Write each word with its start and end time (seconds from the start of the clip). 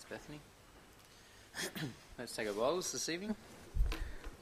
Thanks, 0.00 0.24
Bethany. 0.24 0.40
Let's 2.18 2.34
take 2.34 2.48
our 2.48 2.54
Bibles 2.54 2.92
this 2.92 3.08
evening. 3.08 3.34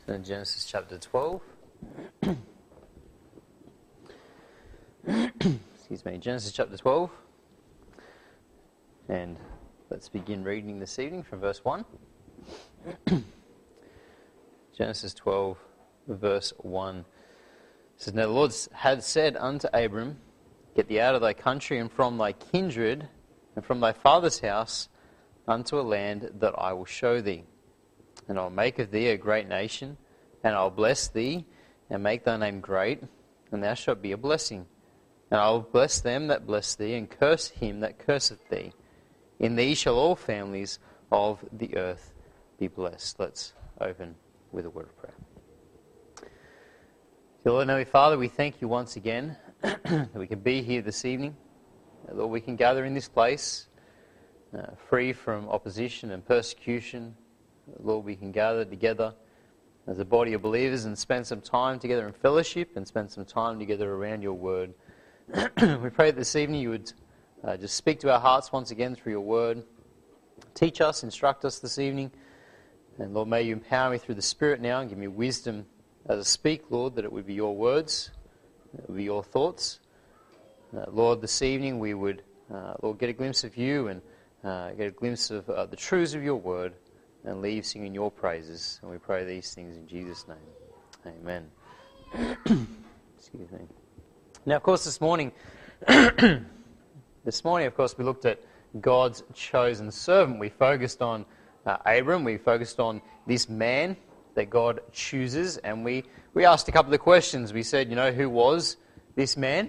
So 0.07 0.13
in 0.13 0.23
Genesis 0.23 0.65
chapter 0.65 0.99
12. 0.99 1.41
Excuse 5.75 6.05
me, 6.05 6.19
Genesis 6.19 6.53
chapter 6.53 6.77
12. 6.77 7.11
And 9.09 9.37
let's 9.91 10.09
begin 10.09 10.45
reading 10.45 10.79
this 10.79 10.99
evening 10.99 11.23
from 11.23 11.41
verse 11.41 11.65
1. 11.65 11.85
Genesis 14.77 15.15
12, 15.15 15.57
verse 16.09 16.53
1. 16.59 16.99
It 16.99 17.05
says, 17.97 18.15
Now 18.15 18.27
the 18.27 18.33
Lord 18.33 18.55
had 18.73 19.03
said 19.03 19.37
unto 19.37 19.67
Abram, 19.73 20.19
Get 20.77 20.89
thee 20.89 21.01
out 21.01 21.15
of 21.15 21.23
thy 21.23 21.33
country 21.33 21.79
and 21.79 21.91
from 21.91 22.19
thy 22.19 22.33
kindred 22.33 23.09
and 23.57 23.65
from 23.65 23.81
thy 23.81 23.93
father's 23.93 24.41
house 24.41 24.89
unto 25.49 25.81
a 25.81 25.83
land 25.83 26.31
that 26.39 26.55
I 26.57 26.73
will 26.75 26.85
show 26.85 27.21
thee. 27.21 27.43
And 28.29 28.39
I'll 28.39 28.51
make 28.51 28.79
of 28.79 28.91
thee 28.91 29.09
a 29.09 29.17
great 29.17 29.49
nation, 29.49 29.97
and 30.45 30.55
I'll 30.55 30.71
bless 30.71 31.09
thee, 31.09 31.47
and 31.89 32.03
make 32.03 32.25
thy 32.25 32.37
name 32.37 32.61
great, 32.61 33.03
and 33.51 33.65
thou 33.65 33.75
shalt 33.75 34.03
be 34.03 34.13
a 34.13 34.19
blessing. 34.19 34.67
And 35.31 35.41
I 35.41 35.51
will 35.51 35.61
bless 35.61 36.01
them 36.01 36.27
that 36.29 36.47
bless 36.47 36.75
thee, 36.75 36.95
and 36.95 37.11
curse 37.11 37.49
him 37.49 37.81
that 37.81 37.99
curseth 37.99 38.49
thee. 38.51 38.73
In 39.39 39.57
thee 39.57 39.75
shall 39.75 39.97
all 39.97 40.15
families 40.15 40.79
of 41.11 41.43
the 41.53 41.77
earth 41.77 42.13
be 42.59 42.69
blessed. 42.69 43.19
Let's 43.19 43.55
open 43.81 44.15
with 44.53 44.67
a 44.67 44.71
word 44.71 44.87
of 44.87 44.97
prayer. 44.99 45.15
Dear 47.45 47.53
Lord, 47.53 47.69
Heavenly 47.69 47.85
Father, 47.85 48.19
we 48.19 48.29
thank 48.29 48.61
you 48.61 48.69
once 48.69 48.97
again 48.97 49.37
that 49.63 50.11
we 50.15 50.27
can 50.27 50.41
be 50.41 50.61
here 50.61 50.83
this 50.83 51.05
evening. 51.05 51.37
Lord, 52.13 52.31
we 52.31 52.41
can 52.41 52.57
gather 52.57 52.85
in 52.85 52.95
this 52.95 53.09
place 53.09 53.68
uh, 54.57 54.63
free 54.89 55.13
from 55.13 55.49
opposition 55.49 56.11
and 56.11 56.27
persecution. 56.27 57.15
Lord, 57.81 58.05
we 58.05 58.17
can 58.17 58.33
gather 58.33 58.65
together 58.65 59.15
as 59.87 59.99
a 59.99 60.05
body 60.05 60.33
of 60.33 60.43
believers 60.43 60.85
and 60.85 60.99
spend 60.99 61.27
some 61.27 61.41
time 61.41 61.79
together 61.79 62.07
in 62.07 62.13
fellowship 62.13 62.77
and 62.77 62.87
spend 62.87 63.11
some 63.11 63.25
time 63.25 63.59
together 63.59 63.93
around 63.93 64.23
your 64.23 64.35
word. 64.35 64.75
we 65.63 65.91
pray 65.91 66.11
this 66.11 66.37
evening 66.37 66.61
you 66.61 66.71
would 66.71 66.93
uh, 67.45 67.57
just 67.57 67.75
speak 67.75 68.01
to 68.01 68.13
our 68.13 68.21
hearts 68.21 68.53
once 68.53 68.71
again 68.71 68.95
through 68.95 69.13
your 69.13 69.21
word. 69.21 69.63
Teach 70.55 70.81
us, 70.81 71.03
instruct 71.03 71.45
us 71.45 71.59
this 71.59 71.79
evening. 71.79 72.11
And 72.99 73.15
Lord, 73.15 73.29
may 73.29 73.43
you 73.43 73.53
empower 73.53 73.91
me 73.91 73.99
through 73.99 74.17
the 74.17 74.23
Spirit 74.23 74.61
now 74.61 74.81
and 74.81 74.89
give 74.89 74.99
me 74.99 75.09
wisdom 75.09 75.67
as 76.09 76.19
I 76.19 76.23
speak, 76.23 76.71
Lord, 76.71 76.97
that 76.97 77.05
it 77.05 77.13
would 77.13 77.27
be 77.27 77.35
your 77.35 77.55
words, 77.55 78.11
it 78.75 78.89
would 78.89 78.97
be 78.97 79.05
your 79.05 79.23
thoughts. 79.23 79.81
Uh, 80.77 80.85
Lord, 80.91 81.21
this 81.21 81.43
evening 81.43 81.79
we 81.79 81.95
would, 81.95 82.23
uh, 82.53 82.75
Lord, 82.83 82.99
get 82.99 83.09
a 83.09 83.13
glimpse 83.13 83.45
of 83.45 83.57
you 83.57 83.89
and 83.89 84.01
uh, 84.45 84.71
get 84.71 84.89
a 84.89 84.91
glimpse 84.91 85.31
of 85.31 85.49
uh, 85.51 85.67
the 85.67 85.77
truths 85.77 86.15
of 86.15 86.23
your 86.23 86.37
word 86.37 86.75
and 87.25 87.43
leave 87.43 87.67
singing 87.67 87.95
your 87.95 88.11
praises. 88.11 88.79
And 88.83 88.91
we 88.91 88.99
pray 88.99 89.25
these 89.25 89.55
things 89.55 89.77
in 89.77 89.87
Jesus' 89.87 90.27
name. 90.29 91.15
Amen. 91.21 91.51
Excuse 93.19 93.51
me. 93.51 93.61
Now, 94.47 94.57
of 94.57 94.63
course, 94.63 94.85
this 94.85 95.01
morning, 95.01 95.33
this 95.87 97.45
morning, 97.45 97.67
of 97.67 97.77
course, 97.77 97.97
we 97.99 98.05
looked 98.05 98.25
at 98.25 98.41
God's 98.81 99.23
chosen 99.35 99.91
servant. 99.91 100.39
We 100.39 100.49
focused 100.49 101.03
on 101.03 101.27
uh, 101.67 101.79
Abram. 101.85 102.25
We 102.25 102.39
focused 102.39 102.81
on 102.81 103.03
this 103.27 103.49
man 103.49 103.97
that 104.35 104.51
God 104.51 104.81
chooses, 104.93 105.57
and 105.59 105.85
we, 105.85 106.05
we 106.33 106.45
asked 106.45 106.69
a 106.69 106.73
couple 106.73 106.95
of 106.95 107.01
questions. 107.01 107.53
We 107.53 107.65
said, 107.65 107.91
you 107.91 107.97
know, 107.97 108.13
who 108.13 108.31
was 108.31 108.77
this 109.17 109.37
man? 109.37 109.69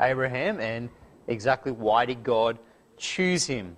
Abraham 0.00 0.60
and 0.60 0.90
exactly 1.26 1.72
why 1.72 2.06
did 2.06 2.22
God 2.22 2.58
choose 2.96 3.46
him. 3.46 3.76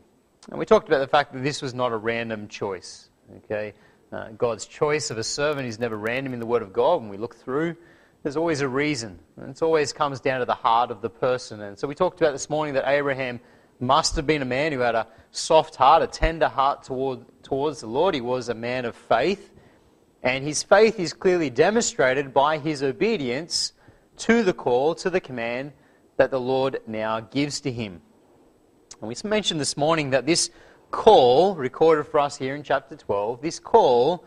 And 0.50 0.58
we 0.58 0.66
talked 0.66 0.88
about 0.88 0.98
the 0.98 1.06
fact 1.06 1.32
that 1.32 1.44
this 1.44 1.62
was 1.62 1.74
not 1.74 1.92
a 1.92 1.96
random 1.96 2.48
choice. 2.48 3.08
Okay, 3.44 3.72
uh, 4.12 4.30
God's 4.30 4.66
choice 4.66 5.10
of 5.10 5.18
a 5.18 5.22
servant 5.22 5.68
is 5.68 5.78
never 5.78 5.96
random 5.96 6.34
in 6.34 6.40
the 6.40 6.46
Word 6.46 6.62
of 6.62 6.72
God. 6.72 7.00
When 7.00 7.08
we 7.08 7.16
look 7.16 7.36
through, 7.36 7.76
there's 8.24 8.36
always 8.36 8.60
a 8.60 8.68
reason, 8.68 9.20
and 9.36 9.50
it 9.50 9.62
always 9.62 9.92
comes 9.92 10.18
down 10.20 10.40
to 10.40 10.46
the 10.46 10.54
heart 10.54 10.90
of 10.90 11.00
the 11.00 11.08
person. 11.08 11.62
And 11.62 11.78
so 11.78 11.86
we 11.86 11.94
talked 11.94 12.20
about 12.20 12.32
this 12.32 12.50
morning 12.50 12.74
that 12.74 12.88
Abraham 12.88 13.38
must 13.78 14.16
have 14.16 14.26
been 14.26 14.42
a 14.42 14.46
man 14.46 14.72
who 14.72 14.80
had 14.80 14.96
a 14.96 15.06
soft 15.30 15.76
heart, 15.76 16.02
a 16.02 16.08
tender 16.08 16.48
heart 16.48 16.82
toward, 16.82 17.24
towards 17.44 17.80
the 17.80 17.86
Lord. 17.86 18.14
He 18.14 18.20
was 18.20 18.48
a 18.48 18.54
man 18.54 18.84
of 18.84 18.96
faith, 18.96 19.52
and 20.22 20.44
his 20.44 20.64
faith 20.64 20.98
is 20.98 21.12
clearly 21.12 21.48
demonstrated 21.48 22.34
by 22.34 22.58
his 22.58 22.82
obedience 22.82 23.72
to 24.18 24.42
the 24.42 24.52
call, 24.52 24.96
to 24.96 25.08
the 25.10 25.20
command 25.20 25.72
that 26.16 26.32
the 26.32 26.40
Lord 26.40 26.80
now 26.88 27.20
gives 27.20 27.60
to 27.60 27.70
him. 27.70 28.02
And 29.00 29.08
we 29.08 29.14
mentioned 29.24 29.58
this 29.58 29.78
morning 29.78 30.10
that 30.10 30.26
this 30.26 30.50
call, 30.90 31.54
recorded 31.54 32.04
for 32.04 32.20
us 32.20 32.36
here 32.36 32.54
in 32.54 32.62
chapter 32.62 32.96
12, 32.96 33.40
this 33.40 33.58
call 33.58 34.24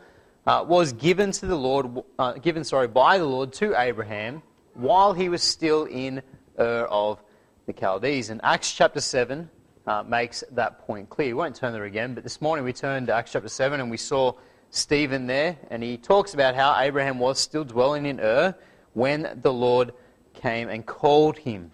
uh, 0.48 0.66
was 0.68 0.94
given 0.94 1.32
to 1.32 1.46
the 1.46 1.56
Lord, 1.56 2.04
uh, 2.18 2.34
given 2.34 2.64
sorry, 2.64 2.88
by 2.88 3.20
the 3.20 3.26
Lord 3.26 3.54
to 3.54 3.80
Abraham 3.80 4.42
while 4.74 5.14
he 5.14 5.30
was 5.30 5.44
still 5.44 5.84
in 5.86 6.24
Ur 6.60 6.88
of 6.90 7.22
the 7.68 7.74
Chaldees. 7.74 8.32
And 8.32 8.42
Acts 8.44 8.74
chapter 8.74 9.00
7 9.00 9.48
uh, 9.86 10.04
makes 10.08 10.44
that 10.52 10.80
point 10.88 11.08
clear. 11.08 11.28
We 11.28 11.34
won't 11.34 11.56
turn 11.56 11.72
there 11.74 11.84
again, 11.84 12.16
but 12.16 12.24
this 12.24 12.42
morning 12.42 12.66
we 12.66 12.74
turned 12.74 13.08
to 13.08 13.14
Acts 13.14 13.34
chapter 13.34 13.50
7 13.50 13.80
and 13.80 13.92
we 13.92 13.98
saw 13.98 14.34
Stephen 14.72 15.28
there, 15.28 15.56
and 15.70 15.84
he 15.84 15.98
talks 15.98 16.34
about 16.34 16.56
how 16.56 16.76
Abraham 16.80 17.20
was 17.20 17.40
still 17.40 17.64
dwelling 17.64 18.08
in 18.08 18.20
Ur 18.20 18.56
when 18.94 19.40
the 19.44 19.54
Lord 19.54 19.94
came 20.34 20.68
and 20.68 20.84
called 20.84 21.38
him. 21.38 21.72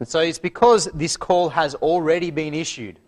And 0.00 0.08
so 0.08 0.20
it's 0.20 0.38
because 0.38 0.86
this 0.94 1.16
call 1.18 1.50
has 1.50 1.74
already 1.76 2.30
been 2.30 2.54
issued. 2.54 2.98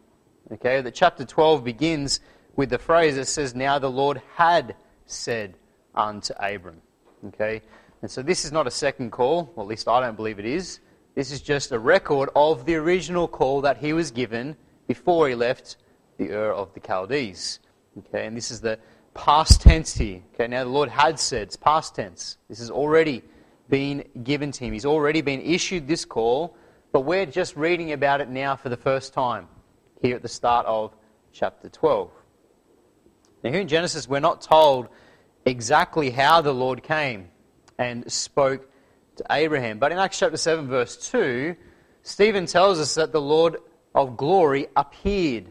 Okay, 0.52 0.82
that 0.82 0.94
chapter 0.94 1.24
12 1.24 1.64
begins 1.64 2.20
with 2.54 2.68
the 2.68 2.78
phrase 2.78 3.16
that 3.16 3.26
says, 3.26 3.54
Now 3.54 3.78
the 3.78 3.90
Lord 3.90 4.20
had 4.34 4.76
said 5.06 5.56
unto 5.94 6.34
Abram. 6.34 6.82
Okay, 7.28 7.62
and 8.02 8.10
so 8.10 8.22
this 8.22 8.44
is 8.44 8.52
not 8.52 8.66
a 8.66 8.70
second 8.70 9.10
call, 9.10 9.50
or 9.56 9.64
at 9.64 9.68
least 9.68 9.88
I 9.88 10.00
don't 10.00 10.16
believe 10.16 10.38
it 10.38 10.44
is. 10.44 10.80
This 11.14 11.32
is 11.32 11.40
just 11.40 11.72
a 11.72 11.78
record 11.78 12.28
of 12.36 12.66
the 12.66 12.74
original 12.74 13.26
call 13.26 13.62
that 13.62 13.78
he 13.78 13.94
was 13.94 14.10
given 14.10 14.56
before 14.86 15.28
he 15.28 15.34
left 15.34 15.76
the 16.18 16.30
Ur 16.30 16.52
of 16.52 16.74
the 16.74 16.80
Chaldees. 16.80 17.60
Okay, 17.98 18.26
and 18.26 18.36
this 18.36 18.50
is 18.50 18.60
the 18.60 18.78
past 19.14 19.62
tense 19.62 19.94
here. 19.94 20.20
Okay, 20.34 20.46
now 20.46 20.64
the 20.64 20.70
Lord 20.70 20.90
had 20.90 21.18
said, 21.18 21.42
it's 21.42 21.56
past 21.56 21.94
tense. 21.94 22.36
This 22.50 22.58
has 22.58 22.70
already 22.70 23.22
been 23.70 24.04
given 24.22 24.52
to 24.52 24.64
him. 24.64 24.74
He's 24.74 24.84
already 24.84 25.22
been 25.22 25.40
issued 25.40 25.86
this 25.88 26.04
call 26.04 26.56
but 26.92 27.00
we're 27.00 27.26
just 27.26 27.56
reading 27.56 27.92
about 27.92 28.20
it 28.20 28.28
now 28.28 28.54
for 28.54 28.68
the 28.68 28.76
first 28.76 29.14
time 29.14 29.48
here 30.02 30.14
at 30.14 30.22
the 30.22 30.28
start 30.28 30.66
of 30.66 30.94
chapter 31.32 31.68
12. 31.68 32.10
Now, 33.42 33.50
here 33.50 33.60
in 33.60 33.68
Genesis, 33.68 34.06
we're 34.06 34.20
not 34.20 34.42
told 34.42 34.88
exactly 35.46 36.10
how 36.10 36.42
the 36.42 36.52
Lord 36.52 36.82
came 36.82 37.28
and 37.78 38.10
spoke 38.12 38.68
to 39.16 39.24
Abraham. 39.30 39.78
But 39.78 39.92
in 39.92 39.98
Acts 39.98 40.18
chapter 40.18 40.36
7, 40.36 40.68
verse 40.68 41.10
2, 41.10 41.56
Stephen 42.02 42.46
tells 42.46 42.78
us 42.78 42.94
that 42.94 43.12
the 43.12 43.20
Lord 43.20 43.56
of 43.94 44.16
glory 44.16 44.68
appeared 44.76 45.48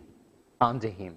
unto 0.59 0.90
him. 0.90 1.16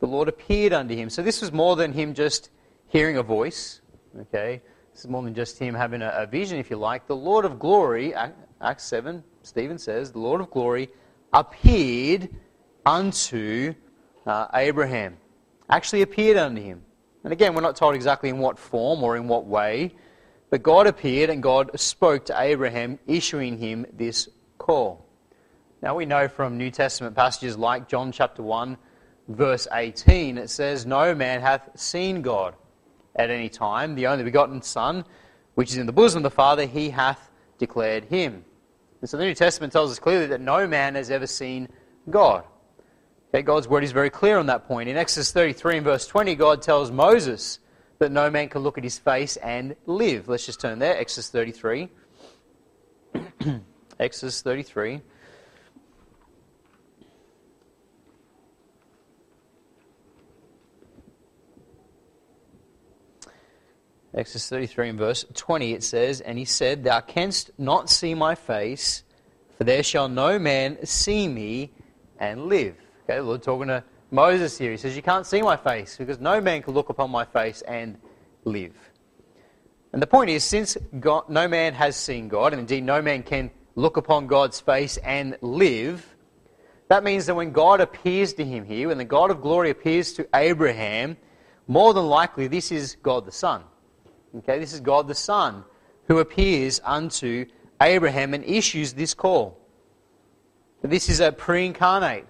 The 0.00 0.06
Lord 0.06 0.28
appeared 0.28 0.72
unto 0.72 0.96
him. 0.96 1.10
So 1.10 1.22
this 1.22 1.40
was 1.40 1.52
more 1.52 1.76
than 1.76 1.92
him 1.92 2.14
just 2.14 2.50
hearing 2.88 3.16
a 3.16 3.22
voice. 3.22 3.80
Okay? 4.18 4.62
Is 5.00 5.08
more 5.08 5.22
than 5.22 5.34
just 5.34 5.58
him 5.58 5.74
having 5.74 6.02
a, 6.02 6.12
a 6.14 6.26
vision, 6.26 6.58
if 6.58 6.68
you 6.68 6.76
like. 6.76 7.06
The 7.06 7.16
Lord 7.16 7.46
of 7.46 7.58
glory 7.58 8.14
Acts 8.60 8.84
7, 8.84 9.24
Stephen 9.42 9.78
says, 9.78 10.12
the 10.12 10.18
Lord 10.18 10.42
of 10.42 10.50
glory 10.50 10.90
appeared 11.32 12.28
unto 12.84 13.74
uh, 14.26 14.48
Abraham. 14.52 15.16
Actually 15.70 16.02
appeared 16.02 16.36
unto 16.36 16.60
him. 16.60 16.82
And 17.24 17.32
again, 17.32 17.54
we're 17.54 17.62
not 17.62 17.76
told 17.76 17.94
exactly 17.94 18.28
in 18.28 18.40
what 18.40 18.58
form 18.58 19.02
or 19.02 19.16
in 19.16 19.26
what 19.26 19.46
way, 19.46 19.94
but 20.50 20.62
God 20.62 20.86
appeared 20.86 21.30
and 21.30 21.42
God 21.42 21.70
spoke 21.80 22.26
to 22.26 22.38
Abraham, 22.38 22.98
issuing 23.06 23.56
him 23.56 23.86
this 23.94 24.28
call. 24.58 25.06
Now 25.80 25.94
we 25.94 26.04
know 26.04 26.28
from 26.28 26.58
New 26.58 26.70
Testament 26.70 27.16
passages 27.16 27.56
like 27.56 27.88
John 27.88 28.12
chapter 28.12 28.42
1, 28.42 28.76
verse 29.28 29.66
18, 29.72 30.36
it 30.36 30.50
says, 30.50 30.84
No 30.84 31.14
man 31.14 31.40
hath 31.40 31.70
seen 31.74 32.20
God 32.20 32.54
at 33.24 33.30
any 33.30 33.48
time. 33.48 33.94
The 33.94 34.06
only 34.06 34.24
begotten 34.24 34.62
Son, 34.62 35.04
which 35.54 35.70
is 35.70 35.76
in 35.76 35.86
the 35.86 35.92
bosom 35.92 36.18
of 36.18 36.22
the 36.24 36.30
Father, 36.30 36.66
he 36.66 36.90
hath 36.90 37.30
declared 37.58 38.04
him. 38.04 38.44
And 39.00 39.08
so 39.08 39.16
the 39.16 39.24
New 39.24 39.34
Testament 39.34 39.72
tells 39.72 39.90
us 39.90 39.98
clearly 39.98 40.26
that 40.26 40.40
no 40.40 40.66
man 40.66 40.94
has 40.94 41.10
ever 41.10 41.26
seen 41.26 41.68
God. 42.08 42.44
Okay, 43.32 43.42
God's 43.42 43.68
word 43.68 43.84
is 43.84 43.92
very 43.92 44.10
clear 44.10 44.38
on 44.38 44.46
that 44.46 44.66
point. 44.66 44.88
In 44.88 44.96
Exodus 44.96 45.32
33 45.32 45.76
and 45.76 45.84
verse 45.84 46.06
20, 46.06 46.34
God 46.34 46.62
tells 46.62 46.90
Moses 46.90 47.60
that 47.98 48.10
no 48.10 48.30
man 48.30 48.48
can 48.48 48.62
look 48.62 48.76
at 48.76 48.84
his 48.84 48.98
face 48.98 49.36
and 49.36 49.76
live. 49.86 50.28
Let's 50.28 50.46
just 50.46 50.60
turn 50.60 50.78
there. 50.78 50.96
Exodus 50.98 51.30
33. 51.30 51.88
Exodus 54.00 54.42
33. 54.42 55.00
Exodus 64.12 64.48
33 64.48 64.88
and 64.90 64.98
verse 64.98 65.24
20, 65.34 65.72
it 65.72 65.84
says, 65.84 66.20
And 66.20 66.36
he 66.36 66.44
said, 66.44 66.82
Thou 66.82 67.00
canst 67.00 67.50
not 67.58 67.88
see 67.88 68.14
my 68.14 68.34
face, 68.34 69.04
for 69.56 69.64
there 69.64 69.84
shall 69.84 70.08
no 70.08 70.38
man 70.38 70.84
see 70.84 71.28
me 71.28 71.70
and 72.18 72.46
live. 72.46 72.74
Okay, 73.04 73.18
the 73.18 73.22
Lord 73.22 73.42
talking 73.42 73.68
to 73.68 73.84
Moses 74.10 74.58
here. 74.58 74.72
He 74.72 74.76
says, 74.76 74.96
You 74.96 75.02
can't 75.02 75.26
see 75.26 75.42
my 75.42 75.56
face 75.56 75.96
because 75.96 76.18
no 76.18 76.40
man 76.40 76.62
can 76.62 76.74
look 76.74 76.88
upon 76.88 77.10
my 77.10 77.24
face 77.24 77.62
and 77.62 77.98
live. 78.44 78.74
And 79.92 80.02
the 80.02 80.06
point 80.06 80.30
is, 80.30 80.42
since 80.42 80.76
God, 80.98 81.28
no 81.28 81.46
man 81.46 81.74
has 81.74 81.94
seen 81.96 82.28
God, 82.28 82.52
and 82.52 82.60
indeed 82.60 82.84
no 82.84 83.02
man 83.02 83.22
can 83.22 83.50
look 83.76 83.96
upon 83.96 84.26
God's 84.26 84.60
face 84.60 84.96
and 84.98 85.36
live, 85.40 86.06
that 86.88 87.04
means 87.04 87.26
that 87.26 87.36
when 87.36 87.52
God 87.52 87.80
appears 87.80 88.34
to 88.34 88.44
him 88.44 88.64
here, 88.64 88.88
when 88.88 88.98
the 88.98 89.04
God 89.04 89.30
of 89.30 89.40
glory 89.40 89.70
appears 89.70 90.12
to 90.14 90.28
Abraham, 90.34 91.16
more 91.68 91.94
than 91.94 92.06
likely 92.06 92.48
this 92.48 92.72
is 92.72 92.96
God 93.02 93.24
the 93.24 93.32
Son. 93.32 93.62
Okay, 94.38 94.58
this 94.58 94.72
is 94.72 94.80
God 94.80 95.08
the 95.08 95.14
Son 95.14 95.64
who 96.06 96.18
appears 96.18 96.80
unto 96.84 97.46
Abraham 97.80 98.34
and 98.34 98.44
issues 98.44 98.92
this 98.92 99.14
call. 99.14 99.58
This 100.82 101.08
is 101.08 101.20
a 101.20 101.32
pre 101.32 101.66
incarnate. 101.66 102.26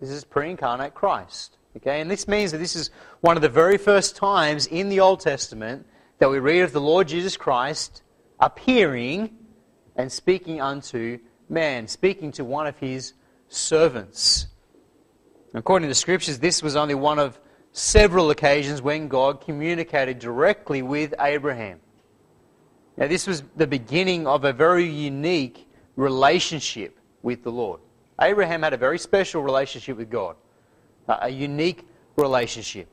This 0.00 0.10
is 0.10 0.24
pre 0.24 0.50
incarnate 0.50 0.94
Christ. 0.94 1.58
Okay, 1.76 2.00
and 2.00 2.10
this 2.10 2.28
means 2.28 2.52
that 2.52 2.58
this 2.58 2.76
is 2.76 2.90
one 3.20 3.36
of 3.36 3.42
the 3.42 3.48
very 3.48 3.78
first 3.78 4.16
times 4.16 4.66
in 4.66 4.88
the 4.88 5.00
Old 5.00 5.20
Testament 5.20 5.86
that 6.18 6.30
we 6.30 6.38
read 6.38 6.62
of 6.62 6.72
the 6.72 6.80
Lord 6.80 7.08
Jesus 7.08 7.36
Christ 7.36 8.02
appearing 8.38 9.30
and 9.96 10.10
speaking 10.10 10.60
unto 10.60 11.18
man, 11.48 11.88
speaking 11.88 12.32
to 12.32 12.44
one 12.44 12.66
of 12.66 12.78
his 12.78 13.14
servants. 13.48 14.46
According 15.52 15.86
to 15.86 15.90
the 15.90 15.94
scriptures, 15.94 16.38
this 16.38 16.62
was 16.62 16.76
only 16.76 16.94
one 16.94 17.18
of 17.18 17.38
several 17.74 18.30
occasions 18.30 18.80
when 18.80 19.08
God 19.08 19.40
communicated 19.40 20.20
directly 20.20 20.80
with 20.80 21.12
Abraham. 21.18 21.80
Now, 22.96 23.08
this 23.08 23.26
was 23.26 23.42
the 23.56 23.66
beginning 23.66 24.28
of 24.28 24.44
a 24.44 24.52
very 24.52 24.88
unique 24.88 25.66
relationship 25.96 26.96
with 27.22 27.42
the 27.42 27.50
Lord. 27.50 27.80
Abraham 28.20 28.62
had 28.62 28.72
a 28.72 28.76
very 28.76 28.98
special 28.98 29.42
relationship 29.42 29.96
with 29.96 30.08
God, 30.08 30.36
uh, 31.08 31.18
a 31.22 31.28
unique 31.28 31.84
relationship. 32.16 32.86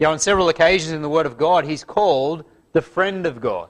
You 0.00 0.06
know, 0.06 0.10
on 0.10 0.18
several 0.18 0.48
occasions 0.48 0.90
in 0.90 1.00
the 1.00 1.08
Word 1.08 1.26
of 1.26 1.38
God, 1.38 1.64
he's 1.64 1.84
called 1.84 2.44
the 2.72 2.82
friend 2.82 3.26
of 3.26 3.40
God. 3.40 3.68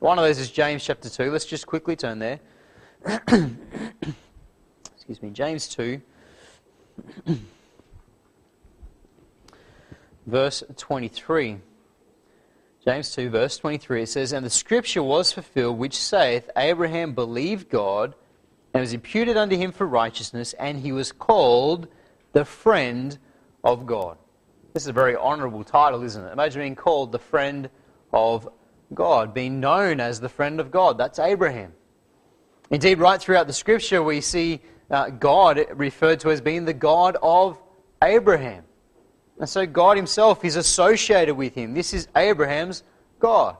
One 0.00 0.18
of 0.18 0.24
those 0.24 0.40
is 0.40 0.50
James 0.50 0.84
chapter 0.84 1.08
2. 1.08 1.30
Let's 1.30 1.44
just 1.44 1.68
quickly 1.68 1.94
turn 1.94 2.18
there. 2.18 2.40
Excuse 4.96 5.22
me, 5.22 5.30
James 5.30 5.68
2, 5.68 6.02
verse 10.26 10.62
23. 10.76 11.58
James 12.84 13.14
2, 13.14 13.30
verse 13.30 13.56
23, 13.58 14.02
it 14.02 14.08
says, 14.08 14.32
And 14.32 14.44
the 14.44 14.50
scripture 14.50 15.02
was 15.02 15.32
fulfilled, 15.32 15.78
which 15.78 15.96
saith, 15.96 16.50
Abraham 16.56 17.14
believed 17.14 17.70
God, 17.70 18.14
and 18.74 18.80
was 18.80 18.92
imputed 18.92 19.36
unto 19.36 19.56
him 19.56 19.70
for 19.70 19.86
righteousness, 19.86 20.52
and 20.54 20.78
he 20.78 20.90
was 20.90 21.12
called 21.12 21.86
the 22.32 22.44
friend 22.44 23.18
of 23.62 23.86
God. 23.86 24.18
This 24.72 24.84
is 24.84 24.88
a 24.88 24.92
very 24.92 25.14
honourable 25.14 25.62
title, 25.62 26.02
isn't 26.02 26.24
it? 26.24 26.32
Imagine 26.32 26.62
being 26.62 26.76
called 26.76 27.12
the 27.12 27.18
friend 27.18 27.68
of 28.12 28.48
God, 28.94 29.34
being 29.34 29.60
known 29.60 30.00
as 30.00 30.18
the 30.18 30.28
friend 30.28 30.58
of 30.58 30.70
God. 30.70 30.98
That's 30.98 31.18
Abraham. 31.18 31.72
Indeed, 32.70 32.98
right 32.98 33.20
throughout 33.20 33.46
the 33.46 33.52
scripture, 33.52 34.02
we 34.02 34.20
see 34.20 34.60
uh, 34.90 35.10
God 35.10 35.64
referred 35.74 36.20
to 36.20 36.30
as 36.30 36.40
being 36.40 36.64
the 36.64 36.72
God 36.72 37.16
of 37.22 37.60
Abraham. 38.02 38.64
And 39.42 39.48
so 39.48 39.66
God 39.66 39.96
himself 39.96 40.44
is 40.44 40.54
associated 40.54 41.34
with 41.34 41.56
him. 41.56 41.74
This 41.74 41.92
is 41.92 42.06
Abraham's 42.14 42.84
God. 43.18 43.56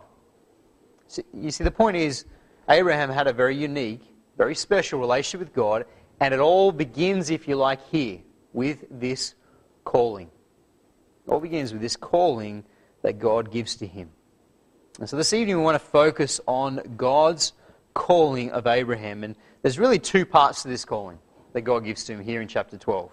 So 1.09 1.23
you 1.35 1.51
see, 1.51 1.65
the 1.65 1.73
point 1.73 1.97
is, 1.97 2.25
Abraham 2.69 3.11
had 3.11 3.27
a 3.27 3.33
very 3.33 3.57
unique, 3.57 4.01
very 4.39 4.55
special 4.55 5.01
relationship 5.01 5.41
with 5.41 5.53
God, 5.53 5.87
and 6.21 6.33
it 6.33 6.39
all 6.39 6.71
begins, 6.71 7.31
if 7.31 7.49
you 7.49 7.57
like, 7.57 7.85
here 7.89 8.21
with 8.53 8.85
this 8.93 9.35
calling. 9.83 10.31
It 11.27 11.33
all 11.33 11.41
begins 11.41 11.73
with 11.73 11.83
this 11.83 11.97
calling 11.97 12.63
that 13.03 13.19
God 13.19 13.51
gives 13.51 13.75
to 13.79 13.87
him. 13.89 14.09
And 15.01 15.09
so 15.09 15.17
this 15.17 15.33
evening 15.33 15.57
we 15.57 15.65
want 15.65 15.83
to 15.83 15.85
focus 15.85 16.41
on 16.47 16.95
God's 16.97 17.55
calling 17.93 18.53
of 18.53 18.69
Abraham. 18.69 19.25
And 19.25 19.35
there's 19.63 19.81
really 19.81 19.99
two 19.99 20.27
parts 20.27 20.63
to 20.63 20.69
this 20.69 20.85
calling 20.85 21.19
that 21.55 21.63
God 21.63 21.81
gives 21.81 22.05
to 22.05 22.13
him 22.13 22.21
here 22.21 22.41
in 22.41 22.47
chapter 22.47 22.79
12. 22.79 23.11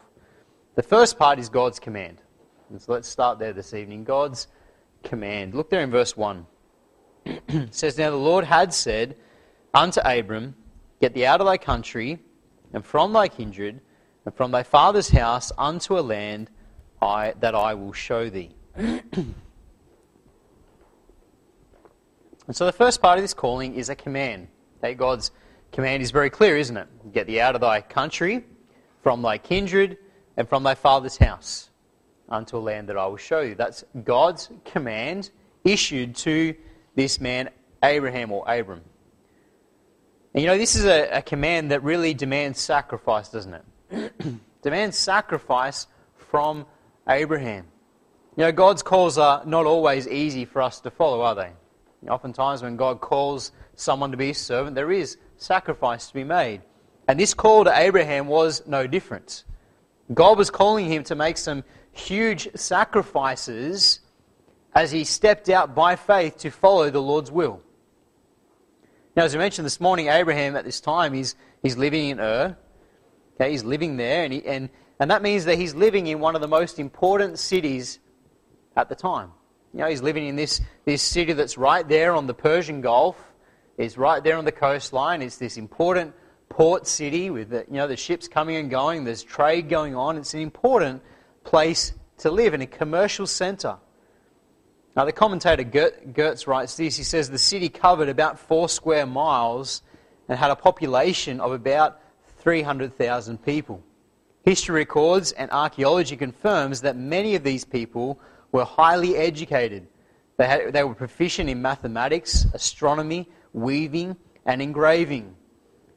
The 0.75 0.83
first 0.83 1.17
part 1.17 1.39
is 1.39 1.49
God's 1.49 1.79
command. 1.79 2.21
And 2.69 2.79
so 2.79 2.93
let's 2.93 3.07
start 3.07 3.39
there 3.39 3.51
this 3.51 3.73
evening. 3.73 4.03
God's 4.03 4.47
command. 5.03 5.55
Look 5.55 5.71
there 5.71 5.81
in 5.81 5.89
verse 5.89 6.15
1. 6.15 6.45
it 7.25 7.73
says, 7.73 7.97
Now 7.97 8.11
the 8.11 8.17
Lord 8.17 8.45
had 8.45 8.73
said 8.73 9.15
unto 9.73 9.99
Abram, 10.01 10.55
Get 11.01 11.13
thee 11.13 11.25
out 11.25 11.41
of 11.41 11.47
thy 11.47 11.57
country, 11.57 12.19
and 12.73 12.85
from 12.85 13.13
thy 13.13 13.27
kindred, 13.27 13.81
and 14.25 14.35
from 14.35 14.51
thy 14.51 14.61
father's 14.61 15.09
house 15.09 15.51
unto 15.57 15.97
a 15.97 16.01
land 16.01 16.51
I, 17.01 17.33
that 17.39 17.55
I 17.55 17.73
will 17.73 17.93
show 17.93 18.29
thee. 18.29 18.51
and 18.75 19.33
so 22.51 22.65
the 22.65 22.71
first 22.71 23.01
part 23.01 23.17
of 23.17 23.23
this 23.23 23.33
calling 23.33 23.75
is 23.75 23.89
a 23.89 23.95
command. 23.95 24.47
That 24.81 24.97
God's 24.97 25.31
command 25.71 26.03
is 26.03 26.11
very 26.11 26.29
clear, 26.29 26.55
isn't 26.55 26.77
it? 26.77 27.13
Get 27.13 27.25
thee 27.25 27.39
out 27.39 27.55
of 27.55 27.61
thy 27.61 27.81
country, 27.81 28.45
from 29.01 29.23
thy 29.23 29.39
kindred, 29.39 29.97
and 30.37 30.47
from 30.47 30.61
thy 30.61 30.75
father's 30.75 31.17
house 31.17 31.68
unto 32.29 32.57
a 32.57 32.59
land 32.59 32.89
that 32.89 32.97
I 32.97 33.05
will 33.07 33.17
show 33.17 33.41
you. 33.41 33.55
That's 33.55 33.83
God's 34.03 34.49
command 34.65 35.29
issued 35.63 36.15
to 36.17 36.55
this 36.95 37.19
man, 37.19 37.49
Abraham 37.83 38.31
or 38.31 38.43
Abram. 38.47 38.81
And 40.33 40.43
you 40.43 40.47
know, 40.47 40.57
this 40.57 40.75
is 40.75 40.85
a, 40.85 41.17
a 41.17 41.21
command 41.21 41.71
that 41.71 41.83
really 41.83 42.13
demands 42.13 42.59
sacrifice, 42.59 43.29
doesn't 43.29 43.61
it? 43.91 44.13
demands 44.61 44.97
sacrifice 44.97 45.87
from 46.15 46.65
Abraham. 47.07 47.65
You 48.37 48.45
know, 48.45 48.51
God's 48.51 48.83
calls 48.83 49.17
are 49.17 49.43
not 49.45 49.65
always 49.65 50.07
easy 50.07 50.45
for 50.45 50.61
us 50.61 50.79
to 50.81 50.91
follow, 50.91 51.21
are 51.21 51.35
they? 51.35 51.51
Oftentimes, 52.07 52.61
when 52.61 52.77
God 52.77 53.01
calls 53.01 53.51
someone 53.75 54.11
to 54.11 54.17
be 54.17 54.27
his 54.27 54.37
servant, 54.37 54.75
there 54.75 54.91
is 54.91 55.17
sacrifice 55.37 56.07
to 56.07 56.13
be 56.13 56.23
made. 56.23 56.61
And 57.07 57.19
this 57.19 57.33
call 57.33 57.65
to 57.65 57.77
Abraham 57.77 58.27
was 58.27 58.65
no 58.67 58.87
different. 58.87 59.43
God 60.13 60.37
was 60.37 60.49
calling 60.49 60.85
him 60.85 61.03
to 61.05 61.15
make 61.15 61.37
some 61.37 61.63
huge 61.99 62.49
sacrifices 62.55 63.99
as 64.73 64.91
he 64.91 65.03
stepped 65.03 65.49
out 65.49 65.75
by 65.75 65.95
faith 65.95 66.37
to 66.39 66.49
follow 66.49 66.89
the 66.89 67.01
Lord's 67.01 67.31
will. 67.31 67.61
Now, 69.15 69.23
as 69.23 69.35
I 69.35 69.37
mentioned 69.37 69.65
this 69.65 69.81
morning, 69.81 70.07
Abraham 70.07 70.55
at 70.55 70.65
this 70.65 70.79
time, 70.79 71.13
he's, 71.13 71.35
he's 71.61 71.75
living 71.77 72.09
in 72.09 72.19
Ur. 72.19 72.55
Okay, 73.35 73.51
he's 73.51 73.63
living 73.63 73.97
there, 73.97 74.23
and, 74.23 74.33
he, 74.33 74.45
and, 74.45 74.69
and 74.99 75.11
that 75.11 75.21
means 75.21 75.45
that 75.45 75.57
he's 75.57 75.73
living 75.73 76.07
in 76.07 76.19
one 76.19 76.35
of 76.35 76.41
the 76.41 76.47
most 76.47 76.79
important 76.79 77.39
cities 77.39 77.99
at 78.75 78.89
the 78.89 78.95
time. 78.95 79.31
You 79.73 79.79
know, 79.81 79.87
he's 79.87 80.01
living 80.01 80.27
in 80.27 80.35
this, 80.35 80.61
this 80.85 81.01
city 81.01 81.33
that's 81.33 81.57
right 81.57 81.87
there 81.87 82.13
on 82.13 82.27
the 82.27 82.33
Persian 82.33 82.81
Gulf. 82.81 83.17
It's 83.77 83.97
right 83.97 84.23
there 84.23 84.37
on 84.37 84.45
the 84.45 84.51
coastline. 84.51 85.21
It's 85.21 85.37
this 85.37 85.57
important 85.57 86.13
port 86.49 86.87
city 86.87 87.29
with 87.29 87.49
the, 87.49 87.65
you 87.67 87.77
know, 87.77 87.87
the 87.87 87.97
ships 87.97 88.27
coming 88.27 88.55
and 88.55 88.69
going. 88.69 89.03
There's 89.03 89.23
trade 89.23 89.69
going 89.69 89.95
on. 89.95 90.17
It's 90.17 90.33
an 90.33 90.41
important 90.41 91.01
place 91.49 91.93
to 92.19 92.29
live 92.29 92.53
in 92.53 92.61
a 92.61 92.67
commercial 92.67 93.25
centre. 93.25 93.77
Now, 94.95 95.05
the 95.05 95.11
commentator 95.11 95.63
Gertz 95.63 96.45
writes 96.45 96.77
this. 96.77 96.95
He 96.95 97.03
says 97.03 97.27
the 97.27 97.39
city 97.39 97.69
covered 97.69 98.07
about 98.07 98.37
four 98.37 98.69
square 98.69 99.07
miles 99.07 99.81
and 100.27 100.37
had 100.37 100.51
a 100.51 100.55
population 100.55 101.41
of 101.41 101.51
about 101.51 102.01
300,000 102.37 103.43
people. 103.43 103.83
History 104.43 104.75
records 104.75 105.31
and 105.31 105.49
archaeology 105.49 106.15
confirms 106.15 106.81
that 106.81 106.95
many 106.95 107.33
of 107.33 107.43
these 107.43 107.65
people 107.65 108.19
were 108.51 108.65
highly 108.65 109.15
educated. 109.15 109.87
They, 110.37 110.45
had, 110.45 110.73
they 110.73 110.83
were 110.83 110.93
proficient 110.93 111.49
in 111.49 111.63
mathematics, 111.63 112.45
astronomy, 112.53 113.27
weaving, 113.53 114.15
and 114.45 114.61
engraving. 114.61 115.35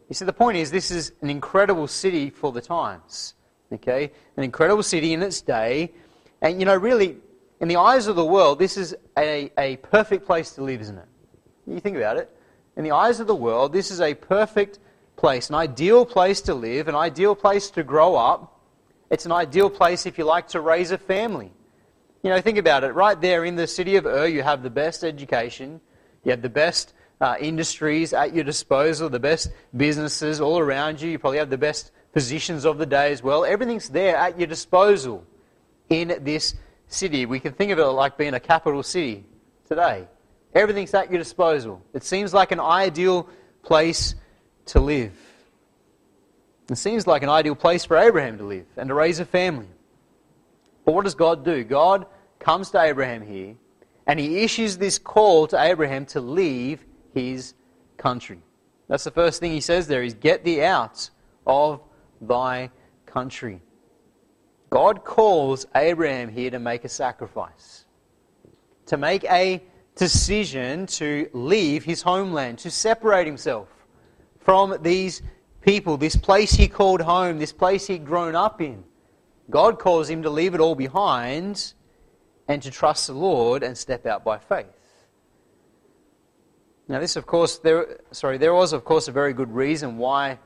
You 0.09 0.15
see, 0.15 0.25
the 0.25 0.33
point 0.33 0.57
is, 0.57 0.71
this 0.71 0.91
is 0.91 1.13
an 1.21 1.29
incredible 1.29 1.89
city 1.89 2.31
for 2.31 2.53
the 2.53 2.63
times. 2.63 3.35
Okay? 3.73 4.13
An 4.37 4.45
incredible 4.45 4.83
city 4.83 5.13
in 5.13 5.23
its 5.23 5.41
day. 5.41 5.93
And, 6.41 6.59
you 6.59 6.67
know, 6.67 6.77
really, 6.77 7.17
in 7.61 7.69
the 7.69 7.77
eyes 7.77 8.07
of 8.07 8.17
the 8.17 8.25
world, 8.25 8.59
this 8.59 8.77
is 8.77 8.95
a, 9.17 9.51
a 9.57 9.77
perfect 9.77 10.27
place 10.27 10.53
to 10.53 10.63
live, 10.63 10.81
isn't 10.81 10.99
it? 10.99 11.07
You 11.67 11.81
think 11.81 11.97
about 11.97 12.17
it. 12.17 12.35
In 12.77 12.85
the 12.85 12.91
eyes 12.91 13.21
of 13.21 13.27
the 13.27 13.35
world, 13.35 13.73
this 13.73 13.91
is 13.91 14.01
a 14.01 14.15
perfect 14.15 14.79
place, 15.17 15.49
an 15.49 15.55
ideal 15.55 16.05
place 16.05 16.41
to 16.43 16.55
live, 16.55 16.89
an 16.89 16.95
ideal 16.95 17.35
place 17.35 17.71
to 17.71 17.83
grow 17.83 18.17
up. 18.17 18.61
It's 19.11 19.27
an 19.27 19.33
ideal 19.33 19.71
place, 19.71 20.07
if 20.07 20.19
you 20.19 20.25
like, 20.25 20.49
to 20.49 20.61
raise 20.61 20.91
a 20.91 20.99
family. 20.99 21.53
You 22.23 22.31
know, 22.31 22.41
think 22.41 22.59
about 22.59 22.83
it. 22.83 22.95
Right 22.95 23.21
there 23.21 23.45
in 23.45 23.57
the 23.57 23.67
city 23.67 23.97
of 23.97 24.07
Ur, 24.07 24.27
you 24.27 24.43
have 24.43 24.63
the 24.63 24.71
best 24.71 25.05
education, 25.05 25.81
you 26.25 26.31
have 26.31 26.43
the 26.43 26.49
best 26.49 26.95
uh, 27.21 27.37
industries 27.41 28.13
at 28.13 28.35
your 28.35 28.43
disposal, 28.43 29.09
the 29.09 29.21
best 29.21 29.51
businesses 29.77 30.41
all 30.41 30.59
around 30.59 31.01
you. 31.01 31.11
You 31.11 31.19
probably 31.19 31.39
have 31.39 31.51
the 31.51 31.59
best 31.59 31.93
positions 32.13 32.65
of 32.65 32.79
the 32.79 32.87
day 32.87 33.13
as 33.13 33.23
well. 33.23 33.45
Everything's 33.45 33.89
there 33.89 34.17
at 34.17 34.39
your 34.39 34.47
disposal 34.47 35.25
in 35.89 36.19
this 36.21 36.55
city. 36.87 37.27
We 37.27 37.41
can 37.41 37.53
think 37.53 37.73
of 37.73 37.79
it 37.79 37.85
like 37.85 38.19
being 38.19 38.35
a 38.35 38.41
capital 38.41 38.83
city 38.83 39.25
today. 39.67 40.07
Everything's 40.55 40.93
at 40.95 41.11
your 41.11 41.19
disposal. 41.19 41.83
It 41.95 42.05
seems 42.05 42.35
like 42.35 42.53
an 42.53 42.61
ideal 42.61 43.29
place 43.63 44.15
to 44.67 44.81
live. 44.81 45.13
It 46.71 46.77
seems 46.77 47.07
like 47.07 47.23
an 47.23 47.29
ideal 47.29 47.55
place 47.55 47.85
for 47.85 47.97
Abraham 47.97 48.39
to 48.39 48.45
live 48.45 48.67
and 48.77 48.89
to 48.89 48.95
raise 48.95 49.19
a 49.19 49.25
family. 49.25 49.69
But 50.85 50.95
what 50.95 51.05
does 51.05 51.15
God 51.15 51.45
do? 51.45 51.65
God 51.65 52.07
comes 52.39 52.71
to 52.71 52.81
Abraham 52.81 53.27
here 53.27 53.57
and 54.07 54.19
he 54.19 54.39
issues 54.41 54.77
this 54.77 54.99
call 54.99 55.47
to 55.49 55.63
Abraham 55.63 56.07
to 56.07 56.21
leave 56.21 56.85
his 57.15 57.55
country. 57.97 58.39
That's 58.89 59.05
the 59.05 59.11
first 59.11 59.41
thing 59.41 59.53
he 59.53 59.61
says 59.61 59.87
there 59.87 60.03
is 60.03 60.15
get 60.15 60.45
thee 60.45 60.63
out 60.63 61.09
of 61.47 61.81
thy 62.23 62.71
country. 63.07 63.61
God 64.71 65.05
calls 65.05 65.67
Abraham 65.75 66.31
here 66.31 66.51
to 66.51 66.59
make 66.59 66.85
a 66.85 66.89
sacrifice, 66.89 67.85
to 68.87 68.97
make 68.97 69.25
a 69.25 69.63
decision 69.97 70.87
to 70.87 71.29
leave 71.35 71.85
his 71.85 72.01
homeland, 72.01 72.59
to 72.61 72.71
separate 72.71 73.27
himself 73.27 73.69
from 74.41 74.79
these 74.83 75.23
people, 75.61 75.97
this 75.97 76.17
place 76.17 76.53
he 76.53 76.69
called 76.69 77.03
home, 77.03 77.39
this 77.39 77.53
place 77.53 77.87
he'd 77.87 78.07
grown 78.07 78.35
up 78.35 78.63
in. 78.63 78.83
God 79.51 79.79
calls 79.79 80.09
him 80.09 80.23
to 80.23 80.31
leave 80.31 80.55
it 80.55 80.61
all 80.61 80.75
behind 80.75 81.75
and 82.49 82.63
to 82.63 82.71
trust 82.71 83.07
the 83.09 83.13
Lord 83.13 83.63
and 83.63 83.77
step 83.77 84.07
out 84.07 84.25
by 84.25 84.39
faith. 84.39 84.67
Now, 86.89 86.99
this, 86.99 87.17
of 87.17 87.27
course, 87.27 87.59
there, 87.59 88.01
sorry, 88.11 88.39
there 88.39 88.55
was, 88.55 88.73
of 88.73 88.85
course, 88.85 89.09
a 89.09 89.13
very 89.13 89.33
good 89.33 89.53
reason 89.53 89.99
why 89.99 90.39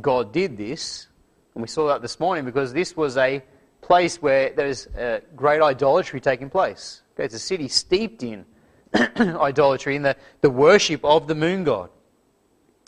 God 0.00 0.32
did 0.32 0.56
this. 0.56 1.08
And 1.54 1.62
we 1.62 1.68
saw 1.68 1.88
that 1.88 2.02
this 2.02 2.18
morning 2.18 2.44
because 2.44 2.72
this 2.72 2.96
was 2.96 3.16
a 3.16 3.42
place 3.80 4.20
where 4.20 4.50
there's 4.50 4.88
great 5.36 5.60
idolatry 5.62 6.20
taking 6.20 6.50
place. 6.50 7.02
Okay, 7.14 7.24
it's 7.24 7.34
a 7.34 7.38
city 7.38 7.68
steeped 7.68 8.22
in 8.22 8.44
idolatry, 8.94 9.96
in 9.96 10.02
the, 10.02 10.16
the 10.40 10.50
worship 10.50 11.04
of 11.04 11.26
the 11.28 11.34
moon 11.34 11.64
god. 11.64 11.90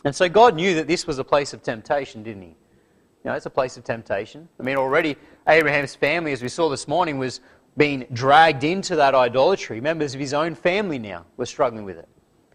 And 0.03 0.15
so 0.15 0.29
God 0.29 0.55
knew 0.55 0.75
that 0.75 0.87
this 0.87 1.07
was 1.07 1.19
a 1.19 1.23
place 1.23 1.53
of 1.53 1.63
temptation, 1.63 2.23
didn't 2.23 2.43
he? 2.43 2.49
You 2.49 3.31
know, 3.31 3.33
it's 3.33 3.45
a 3.45 3.51
place 3.51 3.77
of 3.77 3.83
temptation. 3.83 4.47
I 4.59 4.63
mean, 4.63 4.77
already 4.77 5.17
Abraham's 5.47 5.95
family, 5.95 6.31
as 6.31 6.41
we 6.41 6.49
saw 6.49 6.69
this 6.69 6.87
morning, 6.87 7.17
was 7.17 7.41
being 7.75 8.05
dragged 8.13 8.63
into 8.63 8.95
that 8.95 9.15
idolatry. 9.15 9.81
Members 9.81 10.13
of 10.13 10.19
his 10.19 10.33
own 10.33 10.55
family 10.55 10.99
now 10.99 11.25
were 11.35 11.45
struggling 11.45 11.83
with 11.83 11.97
it. 11.97 12.07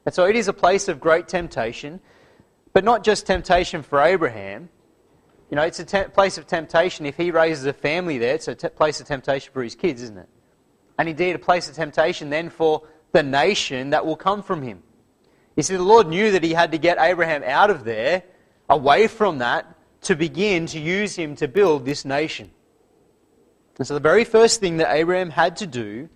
And 0.04 0.14
so 0.14 0.26
it 0.26 0.37
is 0.37 0.49
a 0.49 0.52
place 0.52 0.88
of 0.88 1.00
great 1.00 1.28
temptation, 1.28 2.00
but 2.73 2.85
not 2.85 3.04
just 3.04 3.26
temptation 3.26 3.83
for 3.83 4.00
Abraham. 4.00 4.69
You 5.52 5.56
know, 5.56 5.64
it's 5.64 5.80
a 5.80 5.85
te- 5.85 6.04
place 6.04 6.38
of 6.38 6.47
temptation 6.47 7.04
if 7.04 7.18
he 7.18 7.30
raises 7.30 7.66
a 7.66 7.75
family 7.75 8.16
there. 8.16 8.37
It's 8.37 8.49
a 8.49 8.54
te- 8.54 8.68
place 8.71 9.02
of 9.02 9.06
temptation 9.06 9.52
for 9.52 9.62
his 9.62 9.75
kids, 9.75 10.00
isn't 10.00 10.16
it? 10.16 10.28
And 10.99 11.11
indeed, 11.11 11.35
a 11.35 11.38
place 11.38 11.68
of 11.68 11.75
temptation 11.75 12.30
then 12.30 12.49
for 12.49 12.85
the 13.12 13.23
nation 13.23 13.90
that 13.90 14.06
will 14.06 14.16
come 14.16 14.42
from 14.42 14.62
him. 14.62 14.82
You 15.54 15.62
see, 15.62 15.76
the 15.76 15.82
Lord 15.82 16.09
knew 16.09 16.30
that 16.30 16.42
he 16.42 16.54
had 16.54 16.73
to 16.73 16.78
get 16.78 16.97
Abraham 16.99 17.42
out 17.44 17.68
of 17.68 17.85
there, 17.85 18.23
away 18.71 19.09
from 19.09 19.40
that, 19.40 19.66
to 20.04 20.16
begin 20.16 20.64
to 20.68 20.80
use 20.80 21.16
him 21.16 21.37
to 21.37 21.47
build 21.49 21.85
this 21.85 22.06
nation. 22.06 22.50
And 23.76 23.87
so, 23.87 23.92
the 23.92 24.00
very 24.00 24.25
first 24.25 24.59
thing 24.59 24.78
that 24.78 24.90
Abraham 24.90 25.28
had 25.28 25.59
to 25.59 25.66
do, 25.66 26.09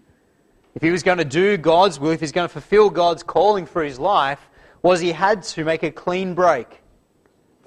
if 0.74 0.80
he 0.80 0.90
was 0.90 1.02
going 1.02 1.18
to 1.18 1.26
do 1.26 1.58
God's 1.58 2.00
will, 2.00 2.12
if 2.12 2.20
he 2.20 2.24
was 2.24 2.32
going 2.32 2.48
to 2.48 2.52
fulfill 2.52 2.88
God's 2.88 3.22
calling 3.22 3.66
for 3.66 3.84
his 3.84 3.98
life, 3.98 4.48
was 4.80 5.00
he 5.00 5.12
had 5.12 5.42
to 5.42 5.62
make 5.62 5.82
a 5.82 5.90
clean 5.90 6.32
break 6.32 6.80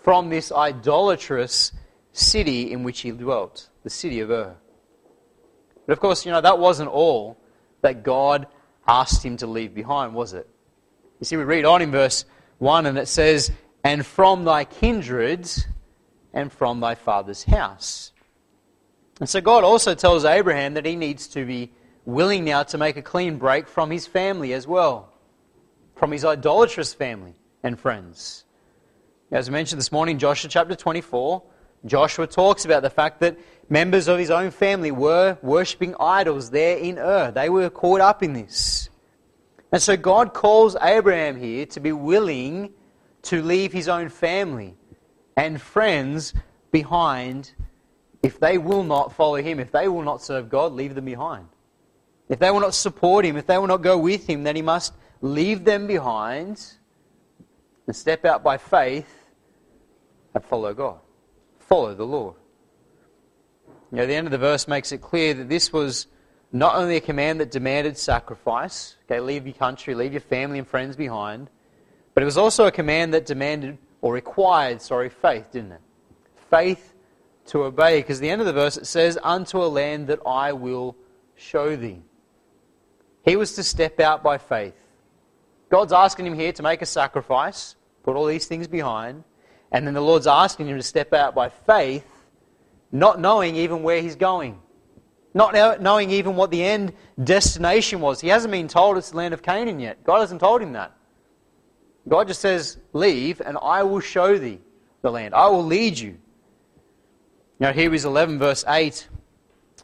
from 0.01 0.29
this 0.29 0.51
idolatrous 0.51 1.71
city 2.11 2.71
in 2.71 2.83
which 2.83 3.01
he 3.01 3.11
dwelt, 3.11 3.69
the 3.83 3.89
city 3.89 4.19
of 4.19 4.29
Ur. 4.31 4.55
But 5.85 5.93
of 5.93 5.99
course, 5.99 6.25
you 6.25 6.31
know, 6.31 6.41
that 6.41 6.59
wasn't 6.59 6.89
all 6.89 7.37
that 7.81 8.03
God 8.03 8.47
asked 8.87 9.23
him 9.23 9.37
to 9.37 9.47
leave 9.47 9.73
behind, 9.73 10.13
was 10.13 10.33
it? 10.33 10.47
You 11.19 11.25
see, 11.25 11.37
we 11.37 11.43
read 11.43 11.65
on 11.65 11.81
in 11.81 11.91
verse 11.91 12.25
1 12.59 12.85
and 12.85 12.97
it 12.97 13.07
says, 13.07 13.51
And 13.83 14.05
from 14.05 14.45
thy 14.45 14.65
kindreds 14.65 15.65
and 16.33 16.51
from 16.51 16.79
thy 16.79 16.95
father's 16.95 17.43
house. 17.43 18.11
And 19.19 19.29
so 19.29 19.41
God 19.41 19.63
also 19.63 19.95
tells 19.95 20.25
Abraham 20.25 20.75
that 20.75 20.85
he 20.85 20.95
needs 20.95 21.27
to 21.29 21.45
be 21.45 21.71
willing 22.05 22.45
now 22.45 22.63
to 22.63 22.77
make 22.77 22.97
a 22.97 23.01
clean 23.01 23.37
break 23.37 23.67
from 23.67 23.91
his 23.91 24.07
family 24.07 24.53
as 24.53 24.65
well, 24.65 25.11
from 25.95 26.11
his 26.11 26.23
idolatrous 26.23 26.93
family 26.93 27.35
and 27.63 27.79
friends. 27.79 28.45
As 29.31 29.47
I 29.47 29.51
mentioned 29.51 29.77
this 29.77 29.91
morning, 29.91 30.17
Joshua 30.17 30.49
chapter 30.49 30.73
24, 30.73 31.43
Joshua 31.85 32.25
talks 32.25 32.65
about 32.65 32.81
the 32.81 32.89
fact 32.89 33.19
that 33.19 33.37
members 33.69 34.07
of 34.07 34.17
his 34.17 34.31
own 34.31 34.49
family 34.49 34.89
were 34.89 35.37
worshipping 35.43 35.93
idols 35.99 36.49
there 36.49 36.77
in 36.77 36.97
Ur. 36.97 37.29
They 37.29 37.47
were 37.47 37.69
caught 37.69 38.01
up 38.01 38.23
in 38.23 38.33
this. 38.33 38.89
And 39.71 39.79
so 39.79 39.95
God 39.95 40.33
calls 40.33 40.75
Abraham 40.81 41.39
here 41.39 41.67
to 41.67 41.79
be 41.79 41.91
willing 41.91 42.71
to 43.23 43.43
leave 43.43 43.71
his 43.71 43.87
own 43.87 44.09
family 44.09 44.75
and 45.37 45.61
friends 45.61 46.33
behind 46.71 47.51
if 48.23 48.39
they 48.39 48.57
will 48.57 48.83
not 48.83 49.13
follow 49.13 49.35
him, 49.43 49.59
if 49.59 49.71
they 49.71 49.87
will 49.87 50.01
not 50.01 50.23
serve 50.23 50.49
God, 50.49 50.73
leave 50.73 50.95
them 50.95 51.05
behind. 51.05 51.47
If 52.29 52.39
they 52.39 52.49
will 52.49 52.61
not 52.61 52.73
support 52.73 53.25
him, 53.25 53.37
if 53.37 53.45
they 53.45 53.59
will 53.59 53.67
not 53.67 53.83
go 53.83 53.95
with 53.95 54.27
him, 54.27 54.41
then 54.41 54.55
he 54.55 54.63
must 54.63 54.93
leave 55.21 55.65
them 55.65 55.85
behind 55.85 56.73
and 57.85 57.95
step 57.95 58.25
out 58.25 58.43
by 58.43 58.57
faith 58.57 59.18
and 60.33 60.43
follow 60.45 60.73
God. 60.73 60.99
Follow 61.59 61.93
the 61.93 62.05
Lord. 62.05 62.35
You 63.91 63.97
know, 63.97 64.05
the 64.05 64.13
end 64.13 64.27
of 64.27 64.31
the 64.31 64.37
verse 64.37 64.67
makes 64.67 64.91
it 64.91 65.01
clear 65.01 65.33
that 65.33 65.49
this 65.49 65.73
was 65.73 66.07
not 66.51 66.75
only 66.75 66.95
a 66.95 67.01
command 67.01 67.39
that 67.39 67.51
demanded 67.51 67.97
sacrifice, 67.97 68.95
okay, 69.05 69.19
leave 69.19 69.45
your 69.45 69.55
country, 69.55 69.95
leave 69.95 70.13
your 70.13 70.21
family 70.21 70.59
and 70.59 70.67
friends 70.67 70.95
behind, 70.95 71.49
but 72.13 72.23
it 72.23 72.25
was 72.25 72.37
also 72.37 72.65
a 72.65 72.71
command 72.71 73.13
that 73.13 73.25
demanded 73.25 73.77
or 74.01 74.13
required, 74.13 74.81
sorry, 74.81 75.09
faith, 75.09 75.51
didn't 75.51 75.73
it? 75.73 75.81
Faith 76.49 76.93
to 77.47 77.63
obey, 77.63 77.99
because 77.99 78.19
the 78.19 78.29
end 78.29 78.41
of 78.41 78.47
the 78.47 78.53
verse 78.53 78.77
it 78.77 78.85
says, 78.85 79.17
Unto 79.23 79.57
a 79.57 79.65
land 79.65 80.07
that 80.07 80.19
I 80.25 80.53
will 80.53 80.95
show 81.35 81.75
thee. 81.75 82.01
He 83.23 83.35
was 83.35 83.53
to 83.53 83.63
step 83.63 83.99
out 83.99 84.23
by 84.23 84.37
faith. 84.37 84.75
God's 85.69 85.93
asking 85.93 86.25
him 86.25 86.33
here 86.33 86.51
to 86.53 86.63
make 86.63 86.81
a 86.81 86.85
sacrifice, 86.85 87.75
put 88.03 88.15
all 88.15 88.25
these 88.25 88.47
things 88.47 88.67
behind, 88.67 89.23
and 89.71 89.85
then 89.85 89.93
the 89.93 90.01
Lord's 90.01 90.27
asking 90.27 90.67
him 90.67 90.77
to 90.77 90.83
step 90.83 91.13
out 91.13 91.35
by 91.35 91.49
faith, 91.49 92.05
not 92.91 93.19
knowing 93.19 93.55
even 93.55 93.83
where 93.83 94.01
he's 94.01 94.15
going. 94.15 94.59
Not 95.33 95.81
knowing 95.81 96.09
even 96.09 96.35
what 96.35 96.49
the 96.49 96.63
end 96.63 96.93
destination 97.23 98.01
was. 98.01 98.19
He 98.19 98.29
hasn't 98.29 98.51
been 98.51 98.67
told 98.67 98.97
it's 98.97 99.11
the 99.11 99.17
land 99.17 99.33
of 99.33 99.43
Canaan 99.43 99.79
yet. 99.79 100.03
God 100.03 100.21
hasn't 100.21 100.41
told 100.41 100.61
him 100.61 100.73
that. 100.73 100.91
God 102.07 102.27
just 102.27 102.41
says, 102.41 102.77
Leave, 102.93 103.39
and 103.39 103.57
I 103.61 103.83
will 103.83 103.99
show 103.99 104.37
thee 104.37 104.59
the 105.01 105.11
land. 105.11 105.35
I 105.35 105.47
will 105.47 105.63
lead 105.63 105.99
you. 105.99 106.17
Now, 107.59 107.71
Hebrews 107.73 108.05
11, 108.05 108.39
verse 108.39 108.65
8, 108.67 109.07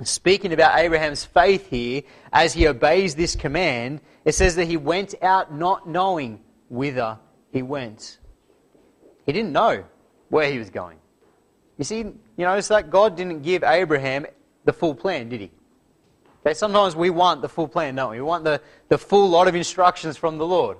speaking 0.03 0.51
about 0.51 0.79
Abraham's 0.79 1.23
faith 1.23 1.69
here, 1.69 2.01
as 2.33 2.53
he 2.53 2.67
obeys 2.67 3.13
this 3.13 3.35
command, 3.35 4.01
it 4.23 4.33
says 4.33 4.55
that 4.55 4.65
he 4.65 4.77
went 4.77 5.13
out 5.21 5.53
not 5.53 5.87
knowing 5.87 6.41
whither 6.69 7.19
he 7.51 7.61
went. 7.61 8.17
He 9.25 9.34
didn't 9.34 9.51
know 9.51 9.84
where 10.29 10.51
he 10.51 10.60
was 10.60 10.70
going. 10.70 10.98
You 11.77 11.84
see, 11.84 11.98
you 11.98 12.15
notice 12.38 12.67
that 12.70 12.89
God 12.89 13.17
didn't 13.17 13.41
give 13.41 13.63
Abraham 13.63 14.25
the 14.63 14.74
full 14.74 14.96
plan, 14.96 15.29
did 15.29 15.41
he? 15.41 15.51
Sometimes 16.53 16.96
we 16.96 17.10
want 17.10 17.41
the 17.41 17.50
full 17.50 17.67
plan, 17.67 17.96
don't 17.96 18.12
we? 18.12 18.17
We 18.17 18.24
want 18.24 18.44
the, 18.44 18.62
the 18.88 19.00
full 19.00 19.29
lot 19.29 19.48
of 19.48 19.55
instructions 19.55 20.15
from 20.15 20.38
the 20.38 20.46
Lord. 20.46 20.77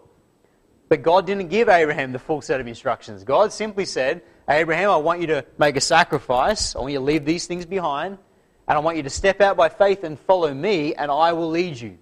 But 0.90 1.02
God 1.02 1.25
didn't 1.25 1.48
give 1.48 1.70
Abraham 1.70 2.12
the 2.12 2.20
full 2.20 2.42
set 2.42 2.62
of 2.62 2.68
instructions. 2.68 3.24
God 3.24 3.52
simply 3.52 3.86
said, 3.86 4.22
Abraham, 4.48 4.92
I 4.92 4.98
want 4.98 5.22
you 5.22 5.28
to 5.28 5.46
make 5.58 5.75
a 5.75 5.82
sacrifice. 5.82 6.75
I 6.75 6.80
want 6.80 6.94
you 6.94 7.00
to 7.00 7.04
leave 7.04 7.25
these 7.25 7.48
things 7.48 7.66
behind. 7.66 8.20
And 8.68 8.78
I 8.78 8.80
want 8.80 8.98
you 8.98 9.04
to 9.04 9.10
step 9.10 9.42
out 9.42 9.58
by 9.58 9.70
faith 9.70 10.04
and 10.04 10.20
follow 10.20 10.54
me, 10.54 10.94
and 10.94 11.10
I 11.10 11.34
will 11.34 11.50
lead 11.50 11.80
you. 11.80 11.98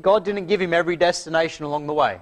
God 0.00 0.24
didn't 0.24 0.46
give 0.46 0.60
him 0.60 0.72
every 0.72 0.96
destination 0.96 1.64
along 1.64 1.88
the 1.88 1.94
way. 1.94 2.20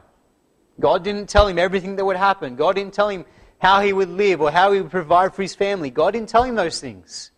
God 0.81 1.05
didn't 1.05 1.29
tell 1.29 1.47
him 1.47 1.59
everything 1.59 1.97
that 1.97 2.05
would 2.05 2.17
happen. 2.17 2.57
God 2.57 2.75
didn't 2.75 2.95
tell 2.95 3.09
him 3.09 3.25
how 3.59 3.81
he 3.81 3.93
would 3.93 4.09
live 4.09 4.41
or 4.41 4.51
how 4.51 4.73
he 4.73 4.81
would 4.81 4.91
provide 4.91 5.35
for 5.35 5.43
his 5.43 5.55
family. 5.55 5.91
God 5.91 6.13
didn't 6.13 6.29
tell 6.29 6.43
him 6.43 6.55
those 6.55 6.81
things. 6.81 7.31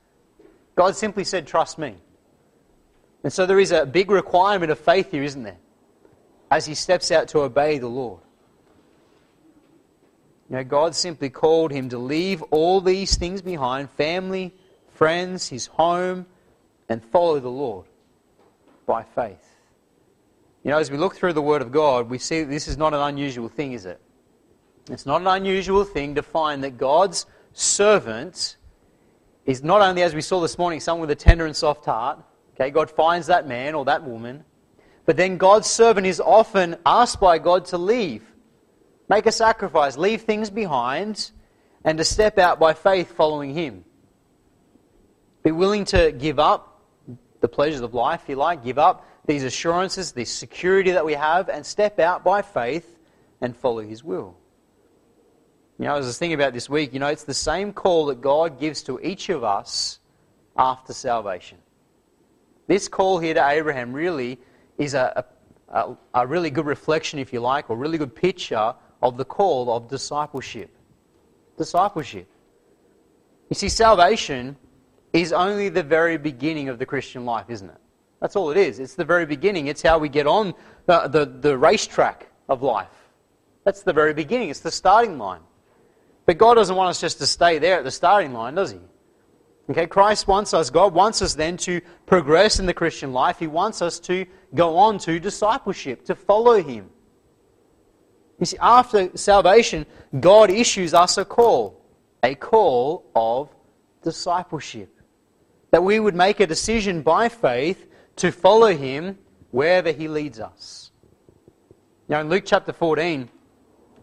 God 0.74 0.96
simply 0.96 1.24
said, 1.24 1.46
Trust 1.46 1.78
me. 1.78 1.96
And 3.22 3.32
so 3.32 3.46
there 3.46 3.60
is 3.60 3.72
a 3.72 3.86
big 3.86 4.10
requirement 4.10 4.70
of 4.70 4.78
faith 4.78 5.10
here, 5.10 5.22
isn't 5.22 5.42
there? 5.42 5.58
As 6.50 6.66
he 6.66 6.74
steps 6.74 7.10
out 7.10 7.28
to 7.28 7.40
obey 7.40 7.78
the 7.78 7.88
Lord. 7.88 8.20
You 10.50 10.56
know, 10.56 10.64
God 10.64 10.94
simply 10.94 11.30
called 11.30 11.72
him 11.72 11.88
to 11.88 11.98
leave 11.98 12.42
all 12.44 12.80
these 12.80 13.16
things 13.16 13.40
behind 13.40 13.90
family, 13.90 14.54
friends, 14.94 15.48
his 15.48 15.66
home, 15.66 16.26
and 16.88 17.02
follow 17.02 17.40
the 17.40 17.48
Lord 17.48 17.86
by 18.86 19.02
faith. 19.02 19.53
You 20.64 20.70
know, 20.70 20.78
as 20.78 20.90
we 20.90 20.96
look 20.96 21.14
through 21.14 21.34
the 21.34 21.42
Word 21.42 21.60
of 21.60 21.70
God, 21.70 22.08
we 22.08 22.16
see 22.16 22.40
that 22.40 22.48
this 22.48 22.68
is 22.68 22.78
not 22.78 22.94
an 22.94 23.00
unusual 23.00 23.50
thing, 23.50 23.72
is 23.72 23.84
it? 23.84 24.00
It's 24.90 25.04
not 25.04 25.20
an 25.20 25.26
unusual 25.26 25.84
thing 25.84 26.14
to 26.14 26.22
find 26.22 26.64
that 26.64 26.78
God's 26.78 27.26
servant 27.52 28.56
is 29.44 29.62
not 29.62 29.82
only, 29.82 30.02
as 30.02 30.14
we 30.14 30.22
saw 30.22 30.40
this 30.40 30.56
morning, 30.56 30.80
someone 30.80 31.06
with 31.06 31.10
a 31.10 31.20
tender 31.22 31.44
and 31.44 31.54
soft 31.54 31.84
heart. 31.84 32.18
Okay, 32.54 32.70
God 32.70 32.90
finds 32.90 33.26
that 33.26 33.46
man 33.46 33.74
or 33.74 33.84
that 33.84 34.04
woman. 34.04 34.42
But 35.04 35.18
then 35.18 35.36
God's 35.36 35.68
servant 35.68 36.06
is 36.06 36.18
often 36.18 36.76
asked 36.86 37.20
by 37.20 37.38
God 37.38 37.66
to 37.66 37.78
leave, 37.78 38.22
make 39.06 39.26
a 39.26 39.32
sacrifice, 39.32 39.98
leave 39.98 40.22
things 40.22 40.48
behind, 40.48 41.30
and 41.84 41.98
to 41.98 42.04
step 42.04 42.38
out 42.38 42.58
by 42.58 42.72
faith 42.72 43.12
following 43.12 43.52
Him. 43.52 43.84
Be 45.42 45.52
willing 45.52 45.84
to 45.86 46.10
give 46.10 46.38
up 46.38 46.80
the 47.42 47.48
pleasures 47.48 47.82
of 47.82 47.92
life, 47.92 48.22
if 48.22 48.30
you 48.30 48.36
like, 48.36 48.64
give 48.64 48.78
up 48.78 49.06
these 49.26 49.44
assurances, 49.44 50.12
this 50.12 50.30
security 50.30 50.92
that 50.92 51.04
we 51.04 51.14
have, 51.14 51.48
and 51.48 51.64
step 51.64 51.98
out 51.98 52.24
by 52.24 52.42
faith 52.42 52.98
and 53.40 53.56
follow 53.56 53.80
His 53.80 54.04
will. 54.04 54.36
You 55.78 55.86
know, 55.86 55.94
I 55.94 55.98
was 55.98 56.18
thinking 56.18 56.34
about 56.34 56.52
this 56.52 56.68
week, 56.70 56.92
you 56.92 57.00
know, 57.00 57.08
it's 57.08 57.24
the 57.24 57.34
same 57.34 57.72
call 57.72 58.06
that 58.06 58.20
God 58.20 58.60
gives 58.60 58.82
to 58.84 59.00
each 59.00 59.28
of 59.28 59.42
us 59.42 59.98
after 60.56 60.92
salvation. 60.92 61.58
This 62.66 62.86
call 62.86 63.18
here 63.18 63.34
to 63.34 63.48
Abraham 63.48 63.92
really 63.92 64.38
is 64.78 64.94
a, 64.94 65.24
a, 65.68 65.96
a 66.14 66.26
really 66.26 66.50
good 66.50 66.66
reflection, 66.66 67.18
if 67.18 67.32
you 67.32 67.40
like, 67.40 67.70
or 67.70 67.76
really 67.76 67.98
good 67.98 68.14
picture 68.14 68.74
of 69.02 69.16
the 69.16 69.24
call 69.24 69.74
of 69.74 69.88
discipleship. 69.88 70.70
Discipleship. 71.58 72.28
You 73.50 73.56
see, 73.56 73.68
salvation 73.68 74.56
is 75.12 75.32
only 75.32 75.68
the 75.68 75.82
very 75.82 76.16
beginning 76.16 76.68
of 76.68 76.78
the 76.78 76.86
Christian 76.86 77.24
life, 77.24 77.46
isn't 77.48 77.68
it? 77.68 77.80
That's 78.24 78.36
all 78.36 78.50
it 78.50 78.56
is. 78.56 78.78
It's 78.78 78.94
the 78.94 79.04
very 79.04 79.26
beginning. 79.26 79.66
It's 79.66 79.82
how 79.82 79.98
we 79.98 80.08
get 80.08 80.26
on 80.26 80.54
the, 80.86 81.08
the, 81.08 81.26
the 81.26 81.58
racetrack 81.58 82.26
of 82.48 82.62
life. 82.62 83.10
That's 83.64 83.82
the 83.82 83.92
very 83.92 84.14
beginning. 84.14 84.48
It's 84.48 84.60
the 84.60 84.70
starting 84.70 85.18
line. 85.18 85.42
But 86.24 86.38
God 86.38 86.54
doesn't 86.54 86.74
want 86.74 86.88
us 86.88 87.02
just 87.02 87.18
to 87.18 87.26
stay 87.26 87.58
there 87.58 87.76
at 87.76 87.84
the 87.84 87.90
starting 87.90 88.32
line, 88.32 88.54
does 88.54 88.70
He? 88.70 88.78
Okay, 89.68 89.86
Christ 89.86 90.26
wants 90.26 90.54
us, 90.54 90.70
God 90.70 90.94
wants 90.94 91.20
us 91.20 91.34
then 91.34 91.58
to 91.58 91.82
progress 92.06 92.58
in 92.58 92.64
the 92.64 92.72
Christian 92.72 93.12
life. 93.12 93.38
He 93.38 93.46
wants 93.46 93.82
us 93.82 94.00
to 94.00 94.24
go 94.54 94.78
on 94.78 94.96
to 95.00 95.20
discipleship, 95.20 96.06
to 96.06 96.14
follow 96.14 96.62
Him. 96.62 96.88
You 98.40 98.46
see, 98.46 98.56
after 98.58 99.14
salvation, 99.18 99.84
God 100.18 100.48
issues 100.48 100.94
us 100.94 101.18
a 101.18 101.26
call, 101.26 101.78
a 102.22 102.34
call 102.34 103.04
of 103.14 103.54
discipleship. 104.02 104.98
That 105.72 105.84
we 105.84 106.00
would 106.00 106.14
make 106.14 106.40
a 106.40 106.46
decision 106.46 107.02
by 107.02 107.28
faith 107.28 107.90
to 108.16 108.30
follow 108.30 108.74
Him 108.74 109.18
wherever 109.50 109.92
He 109.92 110.08
leads 110.08 110.40
us. 110.40 110.90
Now, 112.08 112.20
in 112.20 112.28
Luke 112.28 112.44
chapter 112.46 112.72
14, 112.72 113.28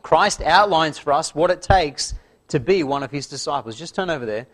Christ 0.02 0.42
outlines 0.42 0.98
for 0.98 1.14
us 1.14 1.36
what 1.36 1.52
it 1.52 1.62
takes 1.62 2.14
to 2.50 2.60
be 2.60 2.84
one 2.84 3.04
of 3.04 3.12
His 3.12 3.28
disciples. 3.28 3.78
Just 3.78 3.96
turn 3.96 4.10
over 4.10 4.26
there. 4.26 4.48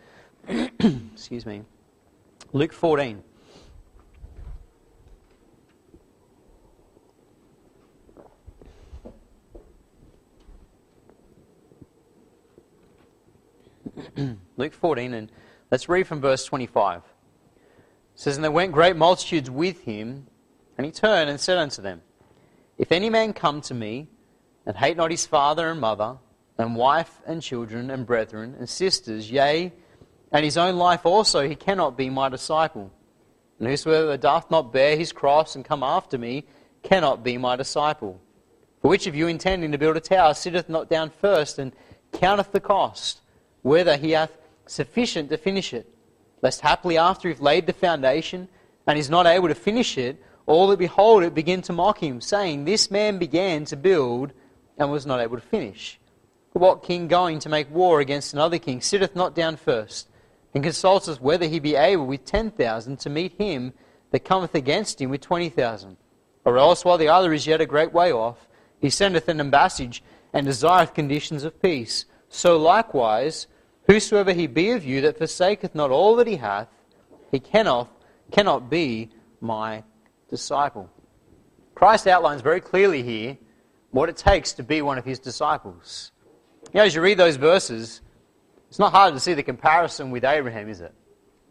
Excuse 1.13 1.45
me. 1.45 1.63
Luke 2.53 2.73
14. 2.73 3.23
Luke 14.57 14.73
14, 14.73 15.13
and 15.13 15.31
let's 15.71 15.87
read 15.89 16.07
from 16.07 16.21
verse 16.21 16.45
25. 16.45 17.01
Says, 18.17 18.35
And 18.35 18.43
there 18.43 18.51
went 18.51 18.71
great 18.71 18.95
multitudes 18.95 19.47
with 19.47 19.83
him, 19.83 20.25
and 20.75 20.85
he 20.85 20.91
turned 20.91 21.29
and 21.29 21.39
said 21.39 21.59
unto 21.59 21.83
them, 21.83 22.01
If 22.75 22.91
any 22.91 23.11
man 23.11 23.31
come 23.31 23.61
to 23.61 23.75
me, 23.75 24.07
and 24.65 24.75
hate 24.75 24.97
not 24.97 25.11
his 25.11 25.27
father 25.27 25.69
and 25.69 25.79
mother, 25.79 26.17
and 26.57 26.75
wife 26.75 27.21
and 27.27 27.43
children, 27.43 27.91
and 27.91 28.07
brethren, 28.07 28.55
and 28.57 28.67
sisters, 28.67 29.29
yea, 29.29 29.71
and 30.31 30.43
his 30.43 30.57
own 30.57 30.77
life 30.77 31.05
also, 31.05 31.47
he 31.47 31.53
cannot 31.53 31.95
be 31.95 32.09
my 32.09 32.27
disciple. 32.27 32.91
And 33.59 33.67
whosoever 33.67 34.17
doth 34.17 34.49
not 34.49 34.73
bear 34.73 34.97
his 34.97 35.13
cross 35.13 35.55
and 35.55 35.63
come 35.63 35.83
after 35.83 36.17
me 36.17 36.45
cannot 36.81 37.23
be 37.23 37.37
my 37.37 37.55
disciple. 37.55 38.19
For 38.81 38.87
which 38.87 39.05
of 39.05 39.13
you 39.13 39.27
intending 39.27 39.71
to 39.73 39.77
build 39.77 39.95
a 39.95 39.99
tower 39.99 40.33
sitteth 40.33 40.69
not 40.69 40.89
down 40.89 41.11
first 41.21 41.59
and 41.59 41.71
counteth 42.13 42.51
the 42.51 42.59
cost, 42.59 43.21
whether 43.61 43.95
he 43.95 44.11
hath 44.11 44.35
sufficient 44.65 45.29
to 45.29 45.37
finish 45.37 45.71
it? 45.71 45.93
Lest 46.41 46.61
haply 46.61 46.97
after 46.97 47.27
he 47.27 47.33
hath 47.33 47.41
laid 47.41 47.65
the 47.65 47.73
foundation 47.73 48.47
and 48.85 48.97
is 48.97 49.09
not 49.09 49.25
able 49.25 49.47
to 49.47 49.55
finish 49.55 49.97
it, 49.97 50.21
all 50.45 50.67
that 50.67 50.79
behold 50.79 51.23
it 51.23 51.33
begin 51.33 51.61
to 51.63 51.73
mock 51.73 52.01
him, 52.01 52.21
saying, 52.21 52.65
This 52.65 52.89
man 52.89 53.17
began 53.17 53.65
to 53.65 53.75
build 53.75 54.31
and 54.77 54.91
was 54.91 55.05
not 55.05 55.19
able 55.19 55.37
to 55.37 55.41
finish. 55.41 55.99
What 56.53 56.83
king 56.83 57.07
going 57.07 57.39
to 57.39 57.49
make 57.49 57.69
war 57.69 57.99
against 57.99 58.33
another 58.33 58.57
king 58.57 58.81
sitteth 58.81 59.15
not 59.15 59.35
down 59.35 59.57
first? 59.57 60.09
and 60.57 60.63
consulteth 60.63 61.21
whether 61.21 61.45
he 61.45 61.59
be 61.59 61.75
able 61.75 62.07
with 62.07 62.25
ten 62.25 62.49
thousand 62.49 62.97
to 62.97 63.11
meet 63.11 63.33
him 63.33 63.73
that 64.09 64.25
cometh 64.25 64.55
against 64.55 64.99
him 64.99 65.11
with 65.11 65.21
twenty 65.21 65.49
thousand. 65.49 65.97
Or 66.45 66.57
else, 66.57 66.83
while 66.83 66.97
the 66.97 67.09
other 67.09 67.31
is 67.31 67.45
yet 67.45 67.61
a 67.61 67.65
great 67.67 67.93
way 67.93 68.11
off, 68.11 68.47
he 68.79 68.89
sendeth 68.89 69.27
an 69.27 69.39
ambassage 69.39 70.01
and 70.33 70.47
desireth 70.47 70.95
conditions 70.95 71.43
of 71.43 71.61
peace. 71.61 72.05
So 72.29 72.57
likewise, 72.57 73.45
whosoever 73.87 74.33
he 74.33 74.47
be 74.47 74.71
of 74.71 74.85
you 74.85 75.01
that 75.01 75.17
forsaketh 75.17 75.73
not 75.73 75.91
all 75.91 76.15
that 76.17 76.27
he 76.27 76.35
hath, 76.35 76.67
he 77.31 77.39
cannot, 77.39 77.89
cannot 78.31 78.69
be 78.69 79.09
my 79.41 79.83
disciple. 80.29 80.89
Christ 81.73 82.07
outlines 82.07 82.41
very 82.41 82.59
clearly 82.59 83.03
here 83.03 83.37
what 83.91 84.09
it 84.09 84.17
takes 84.17 84.53
to 84.53 84.63
be 84.63 84.81
one 84.81 84.97
of 84.97 85.05
his 85.05 85.19
disciples. 85.19 86.11
You 86.73 86.79
know, 86.79 86.83
as 86.83 86.95
you 86.95 87.01
read 87.01 87.17
those 87.17 87.37
verses, 87.37 88.01
it's 88.69 88.79
not 88.79 88.91
hard 88.91 89.13
to 89.13 89.19
see 89.19 89.33
the 89.33 89.43
comparison 89.43 90.11
with 90.11 90.25
Abraham, 90.25 90.69
is 90.69 90.81
it? 90.81 90.93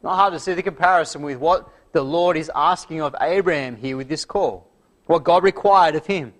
Not 0.02 0.16
hard 0.16 0.32
to 0.34 0.40
see 0.40 0.54
the 0.54 0.62
comparison 0.62 1.22
with 1.22 1.38
what 1.38 1.68
the 1.92 2.02
Lord 2.02 2.36
is 2.36 2.50
asking 2.54 3.00
of 3.00 3.16
Abraham 3.20 3.76
here 3.76 3.96
with 3.96 4.08
this 4.08 4.24
call, 4.24 4.70
what 5.06 5.24
God 5.24 5.42
required 5.42 5.94
of 5.94 6.04
him. 6.06 6.34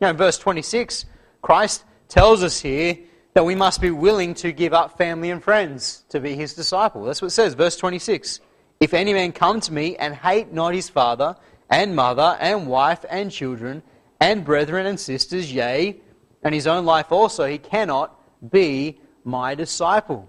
Now, 0.00 0.10
in 0.10 0.16
verse 0.16 0.38
26, 0.38 1.04
Christ 1.40 1.84
tells 2.08 2.42
us 2.42 2.60
here 2.60 2.98
that 3.34 3.44
we 3.44 3.54
must 3.54 3.80
be 3.80 3.90
willing 3.90 4.34
to 4.34 4.52
give 4.52 4.72
up 4.72 4.98
family 4.98 5.30
and 5.30 5.42
friends 5.42 6.04
to 6.08 6.20
be 6.20 6.34
his 6.34 6.54
disciple. 6.54 7.04
That's 7.04 7.22
what 7.22 7.28
it 7.28 7.32
says, 7.32 7.54
verse 7.54 7.76
26. 7.76 8.40
If 8.80 8.94
any 8.94 9.12
man 9.12 9.32
come 9.32 9.60
to 9.60 9.72
me 9.72 9.96
and 9.96 10.14
hate 10.14 10.52
not 10.52 10.74
his 10.74 10.88
father 10.88 11.36
and 11.70 11.94
mother 11.94 12.36
and 12.40 12.66
wife 12.66 13.04
and 13.08 13.30
children 13.30 13.82
and 14.20 14.44
brethren 14.44 14.86
and 14.86 14.98
sisters, 14.98 15.52
yea, 15.52 16.00
and 16.42 16.54
his 16.54 16.66
own 16.66 16.84
life 16.84 17.12
also, 17.12 17.46
he 17.46 17.58
cannot 17.58 18.18
be 18.50 19.00
my 19.24 19.54
disciple. 19.54 20.28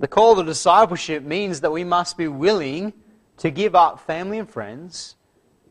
The 0.00 0.08
call 0.08 0.36
to 0.36 0.42
discipleship 0.42 1.22
means 1.22 1.60
that 1.60 1.70
we 1.70 1.84
must 1.84 2.18
be 2.18 2.28
willing 2.28 2.92
to 3.38 3.50
give 3.50 3.74
up 3.74 4.00
family 4.00 4.38
and 4.38 4.48
friends 4.48 5.16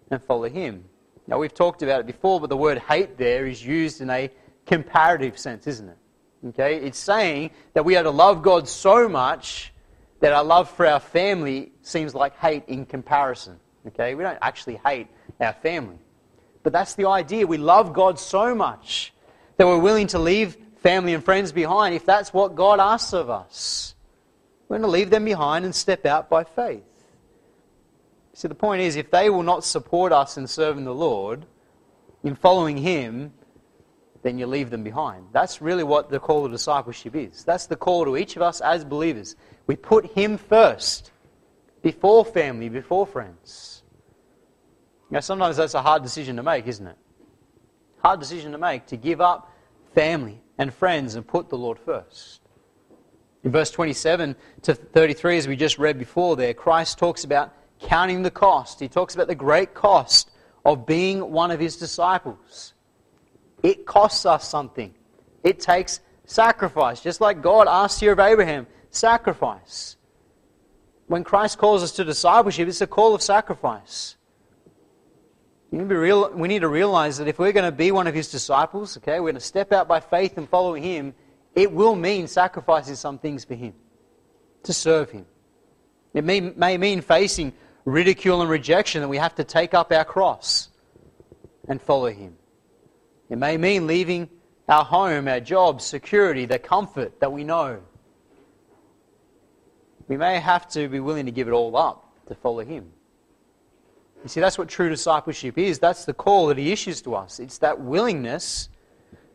and 0.10 0.24
follow 0.24 0.50
Him. 0.50 0.86
Now, 1.28 1.40
we've 1.40 1.54
talked 1.54 1.84
about 1.84 2.02
it 2.02 2.06
before, 2.06 2.40
but 2.40 2.50
the 2.50 2.58
word 2.58 2.80
hate 2.80 3.18
there 3.18 3.46
is 3.46 3.66
used 3.66 4.02
in 4.02 4.10
a 4.10 4.30
comparative 4.66 5.38
sense, 5.38 5.68
isn't 5.68 5.90
it? 5.90 5.98
Okay? 6.50 6.76
It's 6.78 6.98
saying 6.98 7.52
that 7.74 7.86
we 7.86 7.96
are 7.96 8.04
to 8.04 8.10
love 8.10 8.42
God 8.42 8.68
so 8.68 9.08
much 9.08 9.74
that 10.20 10.32
our 10.32 10.44
love 10.44 10.70
for 10.70 10.86
our 10.86 11.00
family 11.00 11.72
seems 11.82 12.16
like 12.16 12.38
hate 12.38 12.64
in 12.68 12.86
comparison. 12.86 13.60
Okay? 13.88 14.16
We 14.16 14.24
don't 14.24 14.38
actually 14.42 14.80
hate 14.86 15.08
our 15.40 15.54
family. 15.54 15.98
But 16.64 16.74
that's 16.74 16.96
the 16.96 17.08
idea. 17.08 17.46
We 17.46 17.58
love 17.58 17.94
God 17.94 18.20
so 18.20 18.56
much 18.56 19.14
that 19.58 19.68
we're 19.68 19.80
willing 19.80 20.08
to 20.08 20.20
leave 20.20 20.58
family 20.78 21.14
and 21.14 21.24
friends 21.24 21.52
behind 21.52 21.96
if 21.96 22.06
that's 22.06 22.34
what 22.34 22.56
God 22.56 22.80
asks 22.80 23.14
of 23.14 23.30
us. 23.30 23.96
We're 24.68 24.78
going 24.78 24.88
to 24.88 24.92
leave 24.92 25.10
them 25.10 25.26
behind 25.26 25.66
and 25.66 25.76
step 25.76 26.06
out 26.06 26.30
by 26.30 26.44
faith. 26.44 26.84
See, 28.34 28.48
the 28.48 28.56
point 28.56 28.82
is, 28.82 28.96
if 28.96 29.12
they 29.12 29.30
will 29.30 29.44
not 29.44 29.64
support 29.64 30.12
us 30.12 30.38
in 30.38 30.48
serving 30.48 30.86
the 30.86 30.94
Lord, 30.94 31.46
in 32.24 32.36
following 32.36 32.78
Him, 32.78 33.34
then 34.24 34.38
you 34.38 34.48
leave 34.48 34.70
them 34.70 34.84
behind. 34.84 35.28
That's 35.32 35.62
really 35.62 35.84
what 35.84 36.10
the 36.10 36.20
call 36.20 36.46
to 36.46 36.52
discipleship 36.52 37.16
is. 37.16 37.44
That's 37.44 37.68
the 37.68 37.76
call 37.76 38.06
to 38.06 38.18
each 38.18 38.36
of 38.36 38.42
us 38.42 38.62
as 38.62 38.84
believers. 38.84 39.36
We 39.68 39.76
put 39.76 40.06
Him 40.14 40.38
first, 40.38 41.12
before 41.82 42.26
family, 42.26 42.70
before 42.70 43.06
friends. 43.06 43.84
Now, 45.12 45.20
sometimes 45.20 45.58
that's 45.58 45.76
a 45.76 45.82
hard 45.82 46.02
decision 46.02 46.38
to 46.38 46.44
make, 46.44 46.66
isn't 46.66 46.88
it? 46.88 46.98
Hard 48.02 48.20
decision 48.20 48.54
to 48.54 48.58
make 48.58 48.88
to 48.88 48.98
give 48.98 49.22
up 49.22 49.52
family, 49.94 50.42
and 50.58 50.74
friends 50.74 51.16
and 51.16 51.26
put 51.26 51.50
the 51.50 51.58
Lord 51.58 51.80
first. 51.80 52.42
In 53.44 53.52
verse 53.52 53.72
27 53.72 54.36
to 54.64 54.76
33, 54.76 55.38
as 55.38 55.48
we 55.48 55.56
just 55.56 55.78
read 55.78 56.00
before 56.00 56.36
there, 56.36 56.54
Christ 56.54 56.98
talks 56.98 57.24
about 57.24 57.54
counting 57.80 58.22
the 58.24 58.32
cost. 58.32 58.80
He 58.80 58.88
talks 58.88 59.16
about 59.16 59.28
the 59.28 59.36
great 59.36 59.74
cost 59.74 60.32
of 60.64 60.86
being 60.86 61.32
one 61.32 61.52
of 61.52 61.60
his 61.60 61.76
disciples. 61.76 62.74
It 63.64 63.86
costs 63.86 64.26
us 64.26 64.48
something, 64.48 64.94
it 65.44 65.60
takes 65.60 66.02
sacrifice, 66.26 67.02
just 67.02 67.22
like 67.22 67.42
God 67.42 67.68
asked 67.68 68.00
here 68.00 68.12
of 68.12 68.20
Abraham 68.20 68.68
sacrifice. 68.90 69.96
When 71.08 71.24
Christ 71.24 71.58
calls 71.58 71.84
us 71.84 71.94
to 71.94 72.04
discipleship, 72.04 72.68
it's 72.68 72.82
a 72.82 72.88
call 72.88 73.16
of 73.16 73.22
sacrifice. 73.22 74.16
We 75.72 75.80
need, 75.80 75.92
real, 75.92 76.32
we 76.32 76.48
need 76.48 76.60
to 76.60 76.68
realize 76.68 77.18
that 77.18 77.28
if 77.28 77.40
we're 77.40 77.52
going 77.52 77.66
to 77.66 77.76
be 77.76 77.92
one 77.92 78.06
of 78.06 78.14
his 78.14 78.30
disciples, 78.30 78.98
okay, 78.98 79.20
we're 79.20 79.32
going 79.32 79.36
to 79.36 79.40
step 79.40 79.72
out 79.74 79.88
by 79.88 80.00
faith 80.00 80.38
and 80.38 80.48
follow 80.48 80.76
him, 80.76 81.14
it 81.56 81.72
will 81.72 81.96
mean 81.96 82.28
sacrificing 82.28 82.96
some 82.96 83.18
things 83.18 83.44
for 83.44 83.56
him, 83.56 83.74
to 84.64 84.74
serve 84.74 85.10
him. 85.10 85.26
It 86.14 86.24
may, 86.24 86.40
may 86.42 86.78
mean 86.78 87.02
facing 87.02 87.54
ridicule 87.86 88.42
and 88.42 88.50
rejection 88.50 89.02
that 89.02 89.08
we 89.08 89.18
have 89.18 89.36
to 89.36 89.44
take 89.44 89.74
up 89.74 89.92
our 89.92 90.06
cross 90.06 90.70
and 91.68 91.82
follow 91.82 92.12
him. 92.12 92.38
It 93.30 93.38
may 93.38 93.58
mean 93.58 93.88
leaving 93.88 94.30
our 94.68 94.84
home, 94.84 95.28
our 95.28 95.40
job, 95.40 95.82
security, 95.82 96.46
the 96.46 96.60
comfort 96.60 97.20
that 97.20 97.32
we 97.32 97.44
know. 97.44 97.82
we 100.08 100.18
may 100.18 100.40
have 100.40 100.68
to 100.70 100.88
be 100.88 101.00
willing 101.00 101.26
to 101.26 101.32
give 101.32 101.48
it 101.48 101.52
all 101.52 101.76
up 101.76 102.14
to 102.28 102.36
follow 102.36 102.64
him. 102.64 102.92
You 104.24 104.30
see, 104.30 104.40
that's 104.40 104.58
what 104.58 104.70
true 104.70 104.90
discipleship 104.90 105.58
is. 105.58 105.80
That's 105.80 106.06
the 106.06 106.14
call 106.14 106.48
that 106.48 106.58
he 106.58 106.72
issues 106.72 107.02
to 107.02 107.16
us. 107.16 107.40
It's 107.40 107.58
that 107.60 107.80
willingness 107.80 108.70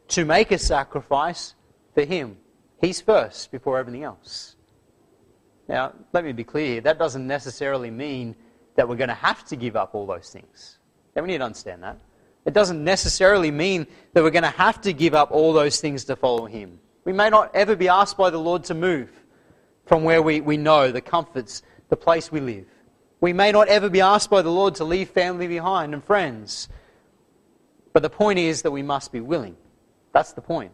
to 0.09 0.24
make 0.24 0.51
a 0.51 0.59
sacrifice 0.59 1.55
for 1.94 2.05
him. 2.05 2.38
He's 2.81 3.01
first 3.01 3.51
before 3.51 3.79
everything 3.79 4.05
else. 4.05 4.57
Now, 5.68 5.92
let 6.12 6.24
me 6.24 6.33
be 6.33 6.44
clear 6.44 6.66
here. 6.66 6.81
that 6.81 6.98
doesn't 6.98 7.27
necessarily 7.27 7.90
mean 7.90 8.35
that 8.77 8.88
we're 8.88 8.96
going 8.96 9.09
to 9.09 9.14
have 9.14 9.44
to 9.46 9.57
give 9.57 9.77
up 9.77 9.94
all 9.94 10.07
those 10.07 10.31
things. 10.31 10.79
we 11.14 11.22
need 11.22 11.38
to 11.38 11.44
understand 11.44 11.83
that. 11.83 11.98
It 12.48 12.54
doesn't 12.54 12.82
necessarily 12.82 13.50
mean 13.50 13.87
that 14.14 14.22
we're 14.22 14.30
going 14.30 14.42
to 14.42 14.48
have 14.48 14.80
to 14.80 14.94
give 14.94 15.12
up 15.12 15.30
all 15.32 15.52
those 15.52 15.82
things 15.82 16.04
to 16.04 16.16
follow 16.16 16.46
Him. 16.46 16.80
We 17.04 17.12
may 17.12 17.28
not 17.28 17.54
ever 17.54 17.76
be 17.76 17.88
asked 17.88 18.16
by 18.16 18.30
the 18.30 18.38
Lord 18.38 18.64
to 18.64 18.74
move 18.74 19.11
from 19.84 20.02
where 20.02 20.22
we, 20.22 20.40
we 20.40 20.56
know 20.56 20.90
the 20.90 21.02
comforts, 21.02 21.62
the 21.90 21.96
place 21.96 22.32
we 22.32 22.40
live. 22.40 22.64
We 23.20 23.34
may 23.34 23.52
not 23.52 23.68
ever 23.68 23.90
be 23.90 24.00
asked 24.00 24.30
by 24.30 24.40
the 24.40 24.50
Lord 24.50 24.76
to 24.76 24.84
leave 24.84 25.11
family 25.11 25.46
behind 25.46 25.92
and 25.92 26.02
friends. 26.02 26.70
But 27.92 28.00
the 28.00 28.08
point 28.08 28.38
is 28.38 28.62
that 28.62 28.70
we 28.70 28.82
must 28.82 29.12
be 29.12 29.20
willing. 29.20 29.58
That's 30.14 30.32
the 30.32 30.40
point. 30.40 30.72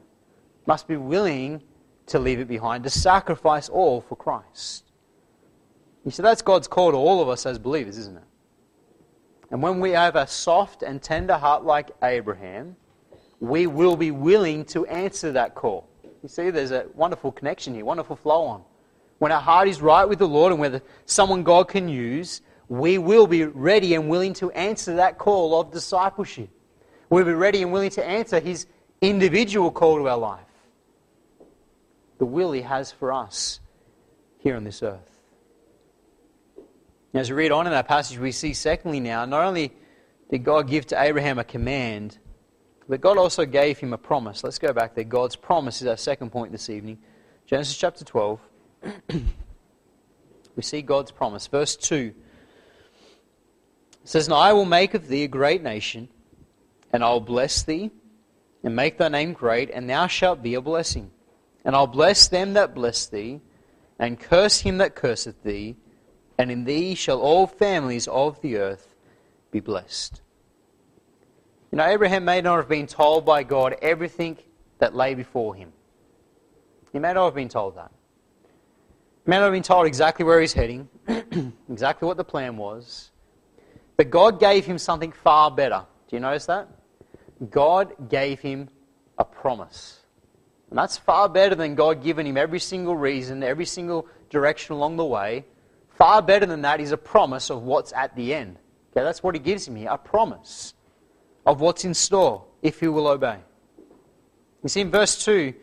Must 0.66 0.86
be 0.86 0.96
willing 0.96 1.60
to 2.06 2.20
leave 2.20 2.38
it 2.38 2.46
behind, 2.46 2.84
to 2.84 2.90
sacrifice 2.90 3.68
all 3.68 4.00
for 4.00 4.14
Christ. 4.14 4.84
You 6.04 6.12
see, 6.12 6.22
that's 6.22 6.40
God's 6.40 6.68
call 6.68 6.92
to 6.92 6.96
all 6.96 7.20
of 7.20 7.28
us 7.28 7.46
as 7.46 7.58
believers, 7.58 7.98
isn't 7.98 8.16
it? 8.16 8.22
And 9.54 9.62
when 9.62 9.78
we 9.78 9.92
have 9.92 10.16
a 10.16 10.26
soft 10.26 10.82
and 10.82 11.00
tender 11.00 11.34
heart 11.34 11.64
like 11.64 11.92
Abraham, 12.02 12.74
we 13.38 13.68
will 13.68 13.96
be 13.96 14.10
willing 14.10 14.64
to 14.64 14.84
answer 14.86 15.30
that 15.30 15.54
call. 15.54 15.88
You 16.24 16.28
see, 16.28 16.50
there's 16.50 16.72
a 16.72 16.86
wonderful 16.96 17.30
connection 17.30 17.72
here, 17.72 17.84
wonderful 17.84 18.16
flow 18.16 18.42
on. 18.42 18.64
When 19.18 19.30
our 19.30 19.40
heart 19.40 19.68
is 19.68 19.80
right 19.80 20.06
with 20.06 20.18
the 20.18 20.26
Lord 20.26 20.50
and 20.50 20.60
whether 20.60 20.82
someone 21.06 21.44
God 21.44 21.68
can 21.68 21.88
use, 21.88 22.40
we 22.68 22.98
will 22.98 23.28
be 23.28 23.44
ready 23.44 23.94
and 23.94 24.08
willing 24.08 24.32
to 24.34 24.50
answer 24.50 24.96
that 24.96 25.18
call 25.18 25.60
of 25.60 25.70
discipleship. 25.70 26.50
We'll 27.08 27.24
be 27.24 27.32
ready 27.32 27.62
and 27.62 27.70
willing 27.70 27.90
to 27.90 28.04
answer 28.04 28.40
His 28.40 28.66
individual 29.00 29.70
call 29.70 29.98
to 29.98 30.08
our 30.08 30.18
life. 30.18 30.40
The 32.18 32.26
will 32.26 32.50
He 32.50 32.62
has 32.62 32.90
for 32.90 33.12
us 33.12 33.60
here 34.38 34.56
on 34.56 34.64
this 34.64 34.82
earth. 34.82 35.13
As 37.14 37.30
we 37.30 37.36
read 37.36 37.52
on 37.52 37.66
in 37.68 37.72
that 37.72 37.86
passage, 37.86 38.18
we 38.18 38.32
see, 38.32 38.52
secondly, 38.54 38.98
now, 38.98 39.24
not 39.24 39.44
only 39.44 39.72
did 40.30 40.42
God 40.42 40.68
give 40.68 40.84
to 40.88 41.00
Abraham 41.00 41.38
a 41.38 41.44
command, 41.44 42.18
but 42.88 43.00
God 43.00 43.18
also 43.18 43.46
gave 43.46 43.78
him 43.78 43.92
a 43.92 43.98
promise. 43.98 44.42
Let's 44.42 44.58
go 44.58 44.72
back 44.72 44.96
there. 44.96 45.04
God's 45.04 45.36
promise 45.36 45.80
is 45.80 45.86
our 45.86 45.96
second 45.96 46.30
point 46.30 46.50
this 46.50 46.68
evening. 46.68 46.98
Genesis 47.46 47.76
chapter 47.76 48.04
12. 48.04 48.40
we 50.56 50.62
see 50.62 50.82
God's 50.82 51.12
promise. 51.12 51.46
Verse 51.46 51.76
2 51.76 52.12
says, 54.02 54.26
And 54.26 54.34
I 54.34 54.52
will 54.52 54.64
make 54.64 54.94
of 54.94 55.06
thee 55.06 55.22
a 55.22 55.28
great 55.28 55.62
nation, 55.62 56.08
and 56.92 57.04
I'll 57.04 57.20
bless 57.20 57.62
thee, 57.62 57.92
and 58.64 58.74
make 58.74 58.98
thy 58.98 59.08
name 59.08 59.34
great, 59.34 59.70
and 59.70 59.88
thou 59.88 60.08
shalt 60.08 60.42
be 60.42 60.54
a 60.54 60.60
blessing. 60.60 61.12
And 61.64 61.76
I'll 61.76 61.86
bless 61.86 62.26
them 62.26 62.54
that 62.54 62.74
bless 62.74 63.06
thee, 63.06 63.40
and 64.00 64.18
curse 64.18 64.60
him 64.62 64.78
that 64.78 64.96
curseth 64.96 65.44
thee 65.44 65.76
and 66.38 66.50
in 66.50 66.64
thee 66.64 66.94
shall 66.94 67.20
all 67.20 67.46
families 67.46 68.08
of 68.08 68.40
the 68.40 68.56
earth 68.56 68.94
be 69.50 69.60
blessed. 69.60 70.20
You 71.70 71.78
know, 71.78 71.86
Abraham 71.86 72.24
may 72.24 72.40
not 72.40 72.56
have 72.56 72.68
been 72.68 72.86
told 72.86 73.24
by 73.24 73.42
God 73.42 73.76
everything 73.82 74.38
that 74.78 74.94
lay 74.94 75.14
before 75.14 75.54
him. 75.54 75.72
He 76.92 76.98
may 76.98 77.12
not 77.12 77.24
have 77.24 77.34
been 77.34 77.48
told 77.48 77.76
that. 77.76 77.90
He 79.24 79.30
may 79.30 79.36
not 79.36 79.44
have 79.44 79.52
been 79.52 79.62
told 79.62 79.86
exactly 79.86 80.24
where 80.24 80.40
he's 80.40 80.52
heading, 80.52 80.88
exactly 81.68 82.06
what 82.06 82.16
the 82.16 82.24
plan 82.24 82.56
was. 82.56 83.10
But 83.96 84.10
God 84.10 84.40
gave 84.40 84.64
him 84.64 84.78
something 84.78 85.12
far 85.12 85.50
better. 85.50 85.84
Do 86.08 86.16
you 86.16 86.20
notice 86.20 86.46
that? 86.46 86.68
God 87.50 88.08
gave 88.08 88.40
him 88.40 88.68
a 89.18 89.24
promise. 89.24 90.00
And 90.70 90.78
that's 90.78 90.96
far 90.96 91.28
better 91.28 91.54
than 91.54 91.74
God 91.74 92.02
giving 92.02 92.26
him 92.26 92.36
every 92.36 92.60
single 92.60 92.96
reason, 92.96 93.42
every 93.42 93.66
single 93.66 94.06
direction 94.30 94.74
along 94.74 94.96
the 94.96 95.04
way. 95.04 95.44
Far 95.94 96.22
better 96.22 96.46
than 96.46 96.62
that 96.62 96.80
is 96.80 96.92
a 96.92 96.96
promise 96.96 97.50
of 97.50 97.62
what's 97.62 97.92
at 97.92 98.14
the 98.16 98.34
end. 98.34 98.58
Okay, 98.92 99.04
that's 99.04 99.22
what 99.22 99.34
he 99.34 99.38
gives 99.40 99.66
him 99.66 99.76
here 99.76 99.90
a 99.90 99.98
promise 99.98 100.74
of 101.46 101.60
what's 101.60 101.84
in 101.84 101.94
store 101.94 102.44
if 102.62 102.80
he 102.80 102.88
will 102.88 103.06
obey. 103.06 103.38
You 104.62 104.68
see, 104.68 104.80
in 104.80 104.90
verse 104.90 105.24
2, 105.24 105.54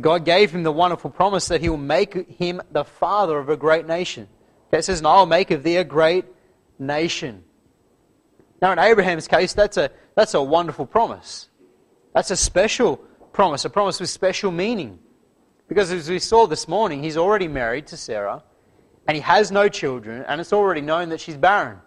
God 0.00 0.24
gave 0.24 0.50
him 0.50 0.62
the 0.62 0.72
wonderful 0.72 1.10
promise 1.10 1.48
that 1.48 1.60
he 1.60 1.68
will 1.68 1.76
make 1.76 2.28
him 2.38 2.60
the 2.70 2.84
father 2.84 3.38
of 3.38 3.48
a 3.48 3.56
great 3.56 3.86
nation. 3.86 4.28
Okay, 4.68 4.78
it 4.78 4.84
says, 4.84 4.98
And 4.98 5.06
I'll 5.06 5.26
make 5.26 5.50
of 5.50 5.62
thee 5.62 5.76
a 5.76 5.84
great 5.84 6.26
nation. 6.78 7.44
Now, 8.60 8.72
in 8.72 8.78
Abraham's 8.78 9.26
case, 9.26 9.54
that's 9.54 9.76
a, 9.76 9.90
that's 10.14 10.34
a 10.34 10.42
wonderful 10.42 10.86
promise. 10.86 11.48
That's 12.14 12.30
a 12.30 12.36
special 12.36 12.98
promise, 13.32 13.64
a 13.64 13.70
promise 13.70 13.98
with 13.98 14.10
special 14.10 14.50
meaning. 14.50 14.98
Because 15.68 15.90
as 15.90 16.08
we 16.08 16.18
saw 16.18 16.46
this 16.46 16.68
morning, 16.68 17.02
he's 17.02 17.16
already 17.16 17.48
married 17.48 17.86
to 17.88 17.96
Sarah 17.96 18.42
and 19.06 19.16
he 19.16 19.20
has 19.20 19.50
no 19.50 19.68
children, 19.68 20.24
and 20.28 20.40
it's 20.40 20.52
already 20.52 20.80
known 20.80 21.08
that 21.08 21.20
she's 21.20 21.36
barren. 21.36 21.78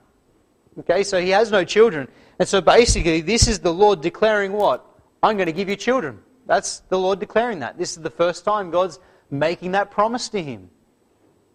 Okay, 0.79 1.03
so 1.03 1.21
he 1.21 1.29
has 1.29 1.51
no 1.51 1.63
children. 1.63 2.07
And 2.37 2.47
so 2.47 2.59
basically, 2.59 3.21
this 3.21 3.47
is 3.47 3.59
the 3.59 3.73
Lord 3.73 4.01
declaring 4.01 4.51
what? 4.51 4.85
I'm 5.23 5.37
going 5.37 5.47
to 5.47 5.53
give 5.53 5.69
you 5.69 5.75
children. 5.75 6.19
That's 6.45 6.79
the 6.89 6.99
Lord 6.99 7.19
declaring 7.19 7.59
that. 7.59 7.77
This 7.77 7.95
is 7.95 8.03
the 8.03 8.09
first 8.09 8.43
time 8.43 8.71
God's 8.71 8.99
making 9.31 9.71
that 9.71 9.89
promise 9.89 10.29
to 10.29 10.43
him. 10.43 10.69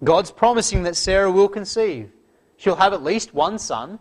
God's 0.03 0.31
promising 0.31 0.85
that 0.85 0.97
Sarah 0.97 1.31
will 1.31 1.49
conceive. 1.49 2.11
She'll 2.57 2.77
have 2.77 2.93
at 2.93 3.03
least 3.03 3.35
one 3.35 3.59
son, 3.59 3.99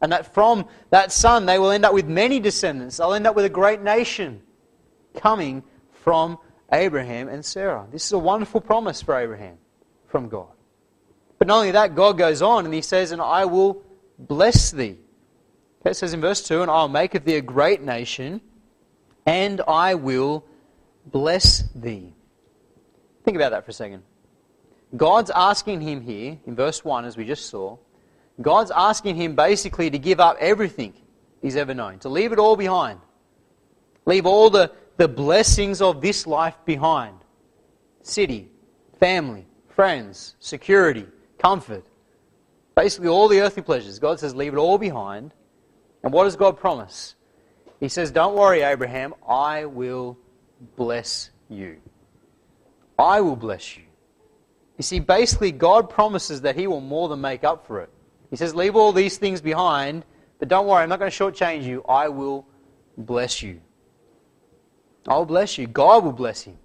and 0.00 0.10
that 0.12 0.32
from 0.32 0.66
that 0.90 1.12
son 1.12 1.46
they 1.46 1.58
will 1.58 1.70
end 1.70 1.84
up 1.84 1.92
with 1.92 2.06
many 2.06 2.40
descendants. 2.40 2.96
They'll 2.96 3.12
end 3.12 3.26
up 3.26 3.36
with 3.36 3.44
a 3.44 3.50
great 3.50 3.82
nation 3.82 4.42
coming 5.14 5.62
from 5.92 6.38
Abraham 6.72 7.28
and 7.28 7.44
Sarah. 7.44 7.86
This 7.92 8.06
is 8.06 8.12
a 8.12 8.18
wonderful 8.18 8.60
promise 8.60 9.02
for 9.02 9.16
Abraham 9.16 9.58
from 10.08 10.28
God. 10.28 10.48
But 11.38 11.48
not 11.48 11.58
only 11.58 11.72
that, 11.72 11.94
God 11.94 12.16
goes 12.16 12.42
on 12.42 12.64
and 12.64 12.72
he 12.72 12.82
says, 12.82 13.12
And 13.12 13.20
I 13.20 13.44
will 13.44 13.82
bless 14.18 14.70
thee. 14.70 14.98
It 15.84 15.96
says 15.96 16.14
in 16.14 16.20
verse 16.20 16.42
2, 16.46 16.62
And 16.62 16.70
I'll 16.70 16.88
make 16.88 17.14
of 17.14 17.24
thee 17.24 17.36
a 17.36 17.42
great 17.42 17.82
nation, 17.82 18.40
and 19.24 19.60
I 19.68 19.94
will 19.94 20.44
bless 21.04 21.62
thee. 21.74 22.12
Think 23.24 23.36
about 23.36 23.50
that 23.50 23.64
for 23.64 23.70
a 23.70 23.74
second. 23.74 24.02
God's 24.96 25.30
asking 25.30 25.80
him 25.80 26.00
here, 26.00 26.38
in 26.46 26.54
verse 26.54 26.84
1, 26.84 27.04
as 27.04 27.16
we 27.16 27.24
just 27.24 27.46
saw, 27.46 27.76
God's 28.40 28.70
asking 28.70 29.16
him 29.16 29.34
basically 29.34 29.90
to 29.90 29.98
give 29.98 30.20
up 30.20 30.36
everything 30.40 30.94
he's 31.42 31.56
ever 31.56 31.74
known, 31.74 31.98
to 32.00 32.08
leave 32.08 32.32
it 32.32 32.38
all 32.38 32.56
behind. 32.56 33.00
Leave 34.04 34.26
all 34.26 34.50
the, 34.50 34.70
the 34.96 35.08
blessings 35.08 35.82
of 35.82 36.00
this 36.00 36.26
life 36.26 36.56
behind 36.64 37.18
city, 38.02 38.48
family, 39.00 39.44
friends, 39.68 40.36
security, 40.38 41.06
comfort. 41.38 41.84
Basically, 42.74 43.08
all 43.08 43.28
the 43.28 43.40
earthly 43.40 43.62
pleasures. 43.62 43.98
God 43.98 44.20
says, 44.20 44.34
leave 44.34 44.52
it 44.52 44.58
all 44.58 44.78
behind. 44.78 45.32
And 46.02 46.12
what 46.12 46.24
does 46.24 46.36
God 46.36 46.58
promise? 46.58 47.16
He 47.80 47.88
says, 47.88 48.10
Don't 48.10 48.36
worry, 48.36 48.62
Abraham, 48.62 49.14
I 49.28 49.66
will 49.66 50.16
bless 50.76 51.30
you. 51.48 51.76
I 52.98 53.20
will 53.20 53.36
bless 53.36 53.76
you. 53.76 53.84
You 54.78 54.82
see, 54.82 55.00
basically, 55.00 55.52
God 55.52 55.90
promises 55.90 56.42
that 56.42 56.56
He 56.56 56.66
will 56.66 56.80
more 56.80 57.08
than 57.08 57.20
make 57.20 57.44
up 57.44 57.66
for 57.66 57.80
it. 57.80 57.90
He 58.30 58.36
says, 58.36 58.54
Leave 58.54 58.76
all 58.76 58.92
these 58.92 59.18
things 59.18 59.40
behind, 59.40 60.04
but 60.38 60.48
don't 60.48 60.66
worry, 60.66 60.82
I'm 60.82 60.88
not 60.88 60.98
going 60.98 61.10
to 61.10 61.16
shortchange 61.16 61.64
you. 61.64 61.82
I 61.88 62.08
will 62.08 62.46
bless 62.96 63.42
you. 63.42 63.60
I 65.06 65.16
will 65.16 65.26
bless 65.26 65.58
you. 65.58 65.66
God 65.66 66.04
will 66.04 66.12
bless 66.12 66.46
you. 66.46 66.56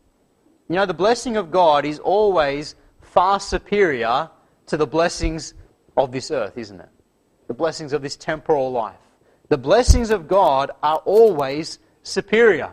You 0.70 0.76
know, 0.76 0.86
the 0.86 0.94
blessing 0.94 1.36
of 1.36 1.52
God 1.52 1.86
is 1.86 2.00
always 2.00 2.76
far 3.02 3.40
superior 3.40 4.30
to 4.68 4.78
the 4.78 4.88
blessings 4.88 5.54
of 5.98 6.12
this 6.12 6.32
earth, 6.32 6.58
isn't 6.58 6.80
it? 6.80 6.90
The 7.48 7.54
blessings 7.54 7.94
of 7.94 8.02
this 8.02 8.16
temporal 8.16 8.72
life. 8.72 8.96
The 9.50 9.58
blessings 9.58 10.12
of 10.12 10.28
God 10.28 10.72
are 10.82 10.98
always 10.98 11.80
superior. 12.04 12.72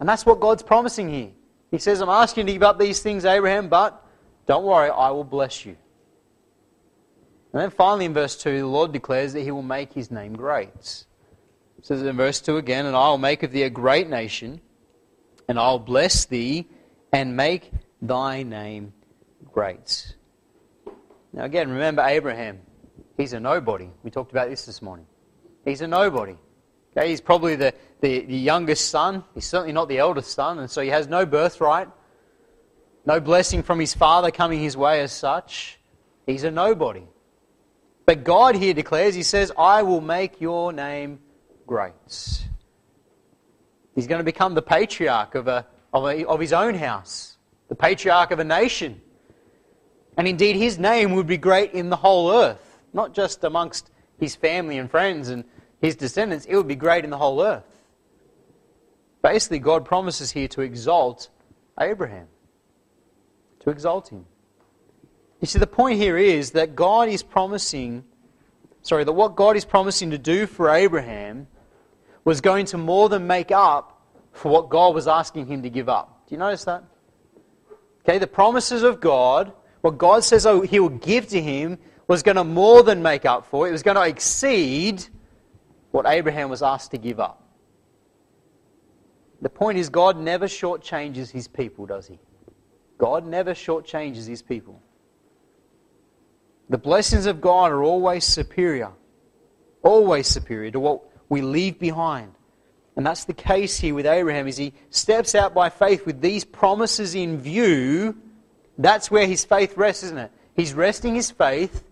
And 0.00 0.08
that's 0.08 0.26
what 0.26 0.40
God's 0.40 0.62
promising 0.62 1.08
here. 1.08 1.30
He 1.70 1.78
says, 1.78 2.00
I'm 2.00 2.08
asking 2.08 2.42
you 2.42 2.46
to 2.46 2.52
give 2.54 2.62
up 2.64 2.78
these 2.78 3.00
things, 3.00 3.24
Abraham, 3.24 3.68
but 3.68 4.04
don't 4.46 4.64
worry, 4.64 4.90
I 4.90 5.10
will 5.10 5.24
bless 5.24 5.64
you. 5.64 5.76
And 7.52 7.62
then 7.62 7.70
finally 7.70 8.06
in 8.06 8.14
verse 8.14 8.36
2, 8.36 8.58
the 8.58 8.66
Lord 8.66 8.92
declares 8.92 9.32
that 9.34 9.42
he 9.42 9.50
will 9.50 9.62
make 9.62 9.92
his 9.92 10.10
name 10.10 10.34
great. 10.34 11.04
It 11.78 11.86
says 11.86 12.02
in 12.02 12.16
verse 12.16 12.40
2 12.40 12.56
again, 12.56 12.86
And 12.86 12.96
I 12.96 13.08
will 13.08 13.18
make 13.18 13.42
of 13.42 13.52
thee 13.52 13.62
a 13.62 13.70
great 13.70 14.08
nation, 14.08 14.60
and 15.48 15.58
I 15.58 15.70
will 15.70 15.78
bless 15.78 16.24
thee, 16.24 16.68
and 17.12 17.36
make 17.36 17.70
thy 18.02 18.42
name 18.42 18.92
great. 19.52 20.14
Now, 21.32 21.44
again, 21.44 21.70
remember 21.70 22.02
Abraham. 22.02 22.60
He's 23.16 23.32
a 23.32 23.40
nobody. 23.40 23.90
We 24.02 24.10
talked 24.10 24.32
about 24.32 24.48
this 24.48 24.66
this 24.66 24.82
morning. 24.82 25.06
He's 25.64 25.80
a 25.80 25.86
nobody. 25.86 26.36
Okay, 26.96 27.08
he's 27.08 27.20
probably 27.20 27.54
the, 27.54 27.74
the, 28.00 28.20
the 28.20 28.36
youngest 28.36 28.90
son. 28.90 29.24
He's 29.34 29.44
certainly 29.44 29.72
not 29.72 29.88
the 29.88 29.98
eldest 29.98 30.32
son, 30.32 30.58
and 30.58 30.70
so 30.70 30.80
he 30.80 30.88
has 30.88 31.06
no 31.06 31.24
birthright, 31.24 31.88
no 33.06 33.20
blessing 33.20 33.62
from 33.62 33.78
his 33.78 33.94
father 33.94 34.30
coming 34.30 34.60
his 34.60 34.76
way 34.76 35.00
as 35.00 35.12
such. 35.12 35.78
He's 36.26 36.42
a 36.44 36.50
nobody. 36.50 37.04
But 38.06 38.24
God 38.24 38.56
here 38.56 38.74
declares, 38.74 39.14
He 39.14 39.22
says, 39.22 39.52
I 39.56 39.82
will 39.82 40.00
make 40.00 40.40
your 40.40 40.72
name 40.72 41.20
great. 41.66 41.92
He's 43.94 44.06
going 44.06 44.18
to 44.18 44.24
become 44.24 44.54
the 44.54 44.62
patriarch 44.62 45.34
of, 45.34 45.46
a, 45.46 45.66
of, 45.92 46.04
a, 46.04 46.26
of 46.26 46.40
his 46.40 46.52
own 46.52 46.74
house, 46.74 47.36
the 47.68 47.74
patriarch 47.76 48.30
of 48.32 48.40
a 48.40 48.44
nation. 48.44 49.00
And 50.16 50.26
indeed, 50.28 50.56
his 50.56 50.78
name 50.78 51.14
would 51.14 51.26
be 51.26 51.38
great 51.38 51.72
in 51.72 51.90
the 51.90 51.96
whole 51.96 52.32
earth, 52.32 52.78
not 52.92 53.14
just 53.14 53.44
amongst 53.44 53.90
his 54.18 54.36
family 54.36 54.78
and 54.78 54.90
friends 54.90 55.28
and 55.28 55.44
his 55.80 55.96
descendants, 55.96 56.44
it 56.46 56.54
would 56.56 56.68
be 56.68 56.76
great 56.76 57.04
in 57.04 57.10
the 57.10 57.16
whole 57.16 57.42
earth. 57.42 57.64
Basically, 59.22 59.58
God 59.58 59.84
promises 59.84 60.30
here 60.30 60.48
to 60.48 60.60
exalt 60.60 61.28
Abraham, 61.78 62.26
to 63.60 63.70
exalt 63.70 64.08
him. 64.08 64.26
You 65.40 65.46
see, 65.46 65.58
the 65.58 65.66
point 65.66 65.98
here 65.98 66.18
is 66.18 66.50
that 66.52 66.74
God 66.74 67.08
is 67.08 67.22
promising, 67.22 68.04
sorry, 68.82 69.04
that 69.04 69.12
what 69.12 69.36
God 69.36 69.56
is 69.56 69.64
promising 69.64 70.10
to 70.10 70.18
do 70.18 70.46
for 70.46 70.68
Abraham 70.70 71.46
was 72.24 72.42
going 72.42 72.66
to 72.66 72.78
more 72.78 73.08
than 73.08 73.26
make 73.26 73.50
up 73.50 74.02
for 74.32 74.50
what 74.50 74.68
God 74.68 74.94
was 74.94 75.08
asking 75.08 75.46
him 75.46 75.62
to 75.62 75.70
give 75.70 75.88
up. 75.88 76.26
Do 76.28 76.34
you 76.34 76.38
notice 76.38 76.64
that? 76.64 76.84
Okay, 78.04 78.18
the 78.18 78.26
promises 78.26 78.82
of 78.82 79.00
God, 79.00 79.52
what 79.80 79.98
God 79.98 80.24
says 80.24 80.46
oh, 80.46 80.60
he 80.60 80.80
will 80.80 80.88
give 80.88 81.28
to 81.28 81.40
him, 81.40 81.78
was 82.06 82.22
going 82.22 82.36
to 82.36 82.44
more 82.44 82.82
than 82.82 83.02
make 83.02 83.24
up 83.24 83.46
for. 83.46 83.68
It 83.68 83.72
was 83.72 83.82
going 83.82 83.96
to 83.96 84.02
exceed 84.02 85.04
what 85.90 86.06
Abraham 86.06 86.50
was 86.50 86.62
asked 86.62 86.90
to 86.92 86.98
give 86.98 87.20
up. 87.20 87.42
The 89.42 89.48
point 89.48 89.78
is, 89.78 89.88
God 89.88 90.18
never 90.18 90.46
shortchanges 90.46 91.30
his 91.30 91.48
people, 91.48 91.86
does 91.86 92.06
he? 92.06 92.18
God 92.98 93.26
never 93.26 93.54
shortchanges 93.54 94.26
his 94.26 94.42
people. 94.42 94.82
The 96.68 96.78
blessings 96.78 97.26
of 97.26 97.40
God 97.40 97.72
are 97.72 97.82
always 97.82 98.24
superior, 98.24 98.92
always 99.82 100.26
superior 100.26 100.70
to 100.72 100.80
what 100.80 101.02
we 101.28 101.40
leave 101.40 101.78
behind. 101.78 102.32
And 102.96 103.06
that's 103.06 103.24
the 103.24 103.32
case 103.32 103.78
here 103.78 103.94
with 103.94 104.04
Abraham 104.06 104.46
as 104.46 104.58
he 104.58 104.74
steps 104.90 105.34
out 105.34 105.54
by 105.54 105.70
faith 105.70 106.04
with 106.04 106.20
these 106.20 106.44
promises 106.44 107.14
in 107.14 107.38
view. 107.38 108.20
That's 108.80 109.10
where 109.10 109.26
his 109.26 109.44
faith 109.44 109.76
rests, 109.76 110.04
isn't 110.04 110.16
it? 110.16 110.32
He's 110.54 110.72
resting 110.72 111.14
his 111.14 111.30
faith 111.30 111.84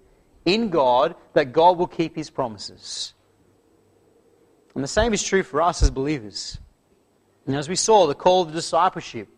in 0.46 0.70
God 0.70 1.14
that 1.34 1.52
God 1.52 1.76
will 1.76 1.86
keep 1.86 2.16
his 2.16 2.30
promises. 2.30 3.12
And 4.74 4.82
the 4.82 4.88
same 4.88 5.12
is 5.12 5.22
true 5.22 5.42
for 5.42 5.60
us 5.60 5.82
as 5.82 5.90
believers. 5.90 6.58
And 7.46 7.54
as 7.54 7.68
we 7.68 7.76
saw, 7.76 8.06
the 8.06 8.14
call 8.14 8.46
to 8.46 8.52
discipleship, 8.52 9.28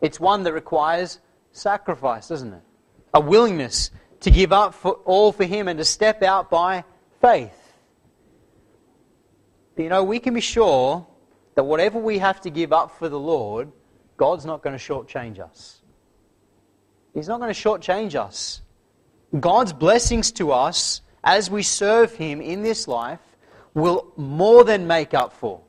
it's 0.00 0.18
one 0.18 0.42
that 0.42 0.52
requires 0.52 1.20
sacrifice, 1.52 2.28
doesn't 2.28 2.52
it? 2.52 2.62
A 3.14 3.20
willingness 3.20 3.92
to 4.20 4.30
give 4.32 4.52
up 4.52 4.74
for 4.74 4.92
all 5.04 5.30
for 5.30 5.44
Him 5.44 5.68
and 5.68 5.78
to 5.78 5.84
step 5.84 6.24
out 6.24 6.50
by 6.50 6.82
faith. 7.20 7.74
But 9.76 9.82
you 9.84 9.88
know, 9.90 10.02
we 10.02 10.18
can 10.18 10.34
be 10.34 10.40
sure 10.40 11.06
that 11.54 11.64
whatever 11.64 12.00
we 12.00 12.18
have 12.18 12.40
to 12.40 12.50
give 12.50 12.72
up 12.72 12.98
for 12.98 13.08
the 13.08 13.18
Lord, 13.18 13.70
God's 14.16 14.44
not 14.44 14.62
going 14.62 14.76
to 14.76 14.82
shortchange 14.82 15.38
us. 15.38 15.82
He's 17.16 17.28
not 17.28 17.40
going 17.40 17.52
to 17.52 17.58
shortchange 17.58 18.14
us. 18.14 18.60
God's 19.40 19.72
blessings 19.72 20.30
to 20.32 20.52
us 20.52 21.00
as 21.24 21.50
we 21.50 21.62
serve 21.62 22.14
Him 22.14 22.42
in 22.42 22.62
this 22.62 22.86
life 22.86 23.20
will 23.72 24.12
more 24.18 24.64
than 24.64 24.86
make 24.86 25.14
up 25.14 25.32
for 25.32 25.62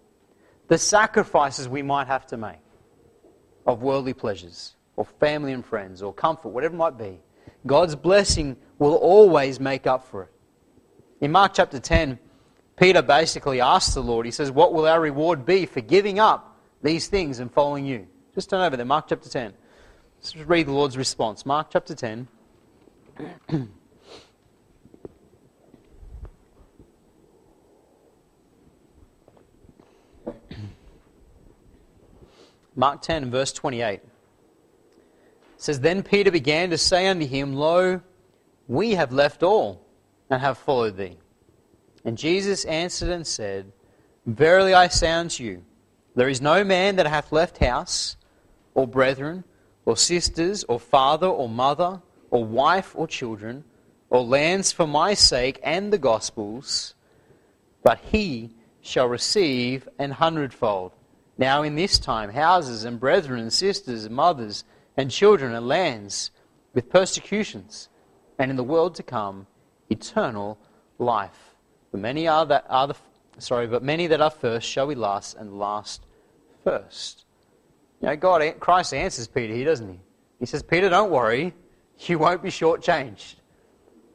the 0.67 0.77
sacrifices 0.77 1.69
we 1.69 1.81
might 1.81 2.07
have 2.07 2.25
to 2.27 2.37
make 2.37 2.59
of 3.65 3.81
worldly 3.81 4.13
pleasures, 4.13 4.75
or 4.97 5.05
family 5.05 5.53
and 5.53 5.65
friends, 5.65 6.01
or 6.01 6.13
comfort, 6.13 6.49
whatever 6.49 6.75
it 6.75 6.77
might 6.77 6.97
be. 6.97 7.17
God's 7.65 7.95
blessing 7.95 8.57
will 8.77 8.95
always 8.95 9.57
make 9.57 9.87
up 9.87 10.05
for 10.05 10.23
it. 10.23 10.31
In 11.21 11.31
Mark 11.31 11.53
chapter 11.53 11.79
10, 11.79 12.19
Peter 12.75 13.01
basically 13.01 13.61
asks 13.61 13.93
the 13.93 14.03
Lord, 14.03 14.25
he 14.25 14.31
says, 14.33 14.51
What 14.51 14.73
will 14.73 14.85
our 14.85 14.99
reward 14.99 15.45
be 15.45 15.65
for 15.65 15.79
giving 15.79 16.19
up 16.19 16.59
these 16.83 17.07
things 17.07 17.39
and 17.39 17.49
following 17.49 17.85
you? 17.85 18.05
Just 18.35 18.49
turn 18.49 18.61
over 18.61 18.75
there, 18.75 18.85
Mark 18.85 19.05
chapter 19.07 19.29
10. 19.29 19.53
Let's 20.19 20.35
read 20.35 20.67
the 20.67 20.71
Lord's 20.71 20.97
response. 20.97 21.45
Mark 21.45 21.67
chapter 21.71 21.95
10. 21.95 22.27
Mark 32.75 33.01
10, 33.01 33.31
verse 33.31 33.51
28 33.53 34.01
says, 35.57 35.79
Then 35.79 36.03
Peter 36.03 36.31
began 36.31 36.69
to 36.69 36.77
say 36.77 37.07
unto 37.07 37.25
him, 37.25 37.55
Lo, 37.55 38.01
we 38.67 38.91
have 38.91 39.11
left 39.11 39.41
all 39.43 39.85
and 40.29 40.41
have 40.41 40.57
followed 40.57 40.95
thee. 40.97 41.17
And 42.05 42.17
Jesus 42.17 42.65
answered 42.65 43.09
and 43.09 43.25
said, 43.25 43.71
Verily 44.25 44.73
I 44.73 44.87
say 44.87 45.11
unto 45.11 45.43
you, 45.43 45.63
there 46.15 46.29
is 46.29 46.41
no 46.41 46.63
man 46.63 46.95
that 46.97 47.07
hath 47.07 47.31
left 47.31 47.57
house, 47.57 48.15
or 48.73 48.87
brethren, 48.87 49.43
or 49.87 49.95
sisters, 49.95 50.65
or 50.65 50.77
father, 50.77 51.27
or 51.27 51.47
mother, 51.47 52.01
or 52.29 52.43
wife, 52.43 52.91
or 52.93 53.07
children, 53.07 53.63
or 54.09 54.21
lands 54.21 54.69
for 54.69 54.85
my 54.85 55.13
sake 55.13 55.61
and 55.63 55.93
the 55.93 55.97
gospel's, 55.97 56.93
but 57.83 57.97
he 58.11 58.51
shall 58.81 59.07
receive 59.07 59.87
an 59.97 60.11
hundredfold. 60.11 60.91
Now 61.37 61.63
in 61.63 61.75
this 61.75 61.99
time, 61.99 62.31
houses 62.31 62.83
and 62.83 62.99
brethren 62.99 63.39
and 63.39 63.53
sisters 63.53 64.03
and 64.03 64.13
mothers 64.13 64.65
and 64.97 65.09
children 65.09 65.53
and 65.53 65.69
lands 65.69 66.31
with 66.73 66.89
persecutions, 66.89 67.87
and 68.37 68.51
in 68.51 68.57
the 68.57 68.65
world 68.65 68.93
to 68.95 69.03
come, 69.03 69.47
eternal 69.89 70.57
life. 70.99 71.55
But 71.91 72.01
many 72.01 72.27
are 72.27 72.45
that 72.45 72.65
are 72.67 72.87
the 72.87 72.95
sorry, 73.37 73.67
but 73.67 73.83
many 73.83 74.07
that 74.07 74.19
are 74.19 74.31
first 74.31 74.67
shall 74.67 74.87
be 74.87 74.95
last, 74.95 75.37
and 75.37 75.57
last 75.57 76.05
first. 76.65 77.23
You 78.01 78.09
know, 78.09 78.15
God, 78.15 78.59
Christ 78.59 78.93
answers 78.93 79.27
Peter 79.27 79.53
here, 79.53 79.65
doesn't 79.65 79.89
he? 79.89 79.99
He 80.39 80.45
says, 80.45 80.61
Peter, 80.61 80.89
don't 80.89 81.09
worry, 81.09 81.53
you 81.99 82.19
won't 82.19 82.43
be 82.43 82.49
shortchanged. 82.49 83.35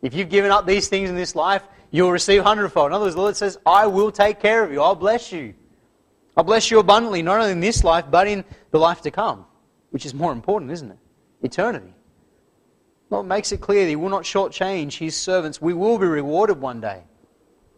If 0.02 0.14
you've 0.14 0.28
given 0.28 0.50
up 0.50 0.66
these 0.66 0.88
things 0.88 1.10
in 1.10 1.16
this 1.16 1.34
life, 1.34 1.62
you'll 1.90 2.12
receive 2.12 2.42
hundredfold. 2.42 2.88
In 2.88 2.94
other 2.94 3.04
words, 3.06 3.14
the 3.14 3.20
Lord 3.20 3.36
says, 3.36 3.58
I 3.66 3.86
will 3.86 4.12
take 4.12 4.40
care 4.40 4.64
of 4.64 4.72
you. 4.72 4.80
I'll 4.80 4.94
bless 4.94 5.32
you. 5.32 5.54
I'll 6.36 6.44
bless 6.44 6.70
you 6.70 6.78
abundantly, 6.78 7.22
not 7.22 7.40
only 7.40 7.52
in 7.52 7.60
this 7.60 7.84
life, 7.84 8.06
but 8.10 8.26
in 8.26 8.44
the 8.70 8.78
life 8.78 9.02
to 9.02 9.10
come 9.10 9.46
which 9.92 10.06
is 10.06 10.14
more 10.14 10.32
important, 10.32 10.72
isn't 10.72 10.90
it? 10.90 10.98
Eternity. 11.42 11.94
Lord 13.10 13.26
makes 13.26 13.52
it 13.52 13.60
clear 13.60 13.84
that 13.84 13.90
He 13.90 13.96
will 13.96 14.08
not 14.08 14.22
shortchange 14.22 14.98
His 14.98 15.14
servants. 15.14 15.60
We 15.60 15.74
will 15.74 15.98
be 15.98 16.06
rewarded 16.06 16.60
one 16.60 16.80
day 16.80 17.02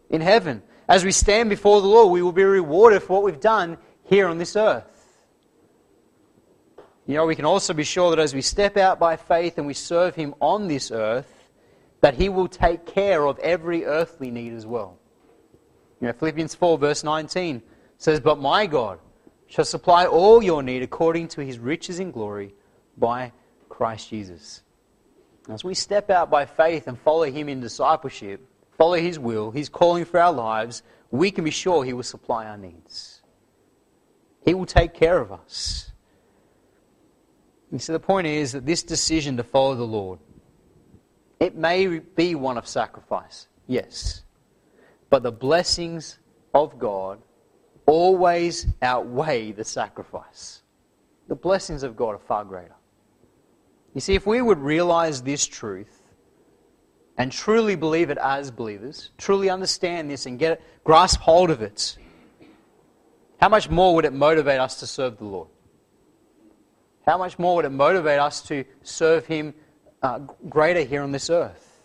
in 0.09 0.21
heaven. 0.21 0.63
As 0.87 1.03
we 1.03 1.11
stand 1.11 1.49
before 1.49 1.81
the 1.81 1.87
Lord, 1.87 2.11
we 2.11 2.21
will 2.21 2.31
be 2.31 2.43
rewarded 2.43 3.03
for 3.03 3.13
what 3.13 3.23
we've 3.23 3.39
done 3.39 3.77
here 4.03 4.27
on 4.27 4.37
this 4.37 4.55
earth. 4.55 4.85
You 7.07 7.15
know, 7.15 7.25
we 7.25 7.35
can 7.35 7.45
also 7.45 7.73
be 7.73 7.83
sure 7.83 8.09
that 8.09 8.19
as 8.19 8.33
we 8.33 8.41
step 8.41 8.77
out 8.77 8.99
by 8.99 9.15
faith 9.15 9.57
and 9.57 9.67
we 9.67 9.73
serve 9.73 10.15
Him 10.15 10.33
on 10.39 10.67
this 10.67 10.91
earth, 10.91 11.49
that 12.01 12.15
He 12.15 12.29
will 12.29 12.47
take 12.47 12.85
care 12.85 13.25
of 13.25 13.37
every 13.39 13.85
earthly 13.85 14.31
need 14.31 14.53
as 14.53 14.65
well. 14.65 14.97
You 16.01 16.07
know, 16.07 16.13
Philippians 16.13 16.55
4, 16.55 16.77
verse 16.77 17.03
19 17.03 17.61
says, 17.97 18.19
But 18.19 18.39
my 18.39 18.65
God 18.65 18.99
shall 19.47 19.65
supply 19.65 20.05
all 20.05 20.43
your 20.43 20.63
need 20.63 20.83
according 20.83 21.27
to 21.29 21.41
his 21.41 21.59
riches 21.59 21.99
in 21.99 22.11
glory 22.11 22.53
by 22.97 23.31
Christ 23.69 24.09
Jesus. 24.09 24.63
As 25.49 25.63
we 25.63 25.75
step 25.75 26.09
out 26.09 26.29
by 26.29 26.45
faith 26.45 26.87
and 26.87 26.99
follow 26.99 27.23
him 27.23 27.47
in 27.47 27.61
discipleship, 27.61 28.41
follow 28.77 28.95
his 28.95 29.19
will, 29.19 29.51
his 29.51 29.69
calling 29.69 30.05
for 30.05 30.19
our 30.19 30.33
lives, 30.33 30.81
we 31.11 31.29
can 31.29 31.43
be 31.43 31.51
sure 31.51 31.83
he 31.83 31.93
will 31.93 32.03
supply 32.03 32.45
our 32.45 32.57
needs. 32.57 33.21
He 34.43 34.53
will 34.53 34.65
take 34.65 34.93
care 34.93 35.19
of 35.19 35.31
us. 35.31 35.91
And 37.71 37.81
so 37.81 37.93
the 37.93 37.99
point 37.99 38.27
is 38.27 38.51
that 38.51 38.65
this 38.65 38.83
decision 38.83 39.37
to 39.37 39.43
follow 39.43 39.75
the 39.75 39.83
Lord, 39.83 40.19
it 41.39 41.55
may 41.55 41.99
be 41.99 42.35
one 42.35 42.57
of 42.57 42.67
sacrifice, 42.67 43.47
yes. 43.67 44.23
But 45.09 45.23
the 45.23 45.31
blessings 45.31 46.19
of 46.53 46.79
God 46.79 47.19
always 47.85 48.67
outweigh 48.81 49.51
the 49.51 49.63
sacrifice. 49.63 50.61
The 51.27 51.35
blessings 51.35 51.83
of 51.83 51.95
God 51.95 52.15
are 52.15 52.19
far 52.19 52.45
greater. 52.45 52.75
You 53.93 54.01
see, 54.01 54.15
if 54.15 54.25
we 54.27 54.41
would 54.41 54.59
realize 54.59 55.21
this 55.21 55.45
truth 55.45 56.01
and 57.17 57.31
truly 57.31 57.75
believe 57.75 58.09
it 58.09 58.17
as 58.17 58.51
believers, 58.51 59.11
truly 59.17 59.49
understand 59.49 60.09
this 60.09 60.25
and 60.25 60.37
get 60.37 60.53
it, 60.53 60.63
grasp 60.83 61.19
hold 61.21 61.49
of 61.49 61.61
it, 61.61 61.97
how 63.39 63.49
much 63.49 63.69
more 63.69 63.95
would 63.95 64.05
it 64.05 64.13
motivate 64.13 64.59
us 64.59 64.79
to 64.79 64.87
serve 64.87 65.17
the 65.17 65.25
Lord? 65.25 65.47
How 67.05 67.17
much 67.17 67.37
more 67.37 67.57
would 67.57 67.65
it 67.65 67.69
motivate 67.69 68.19
us 68.19 68.41
to 68.43 68.65
serve 68.83 69.25
Him 69.25 69.53
uh, 70.01 70.19
greater 70.49 70.81
here 70.81 71.01
on 71.01 71.11
this 71.11 71.29
earth? 71.29 71.83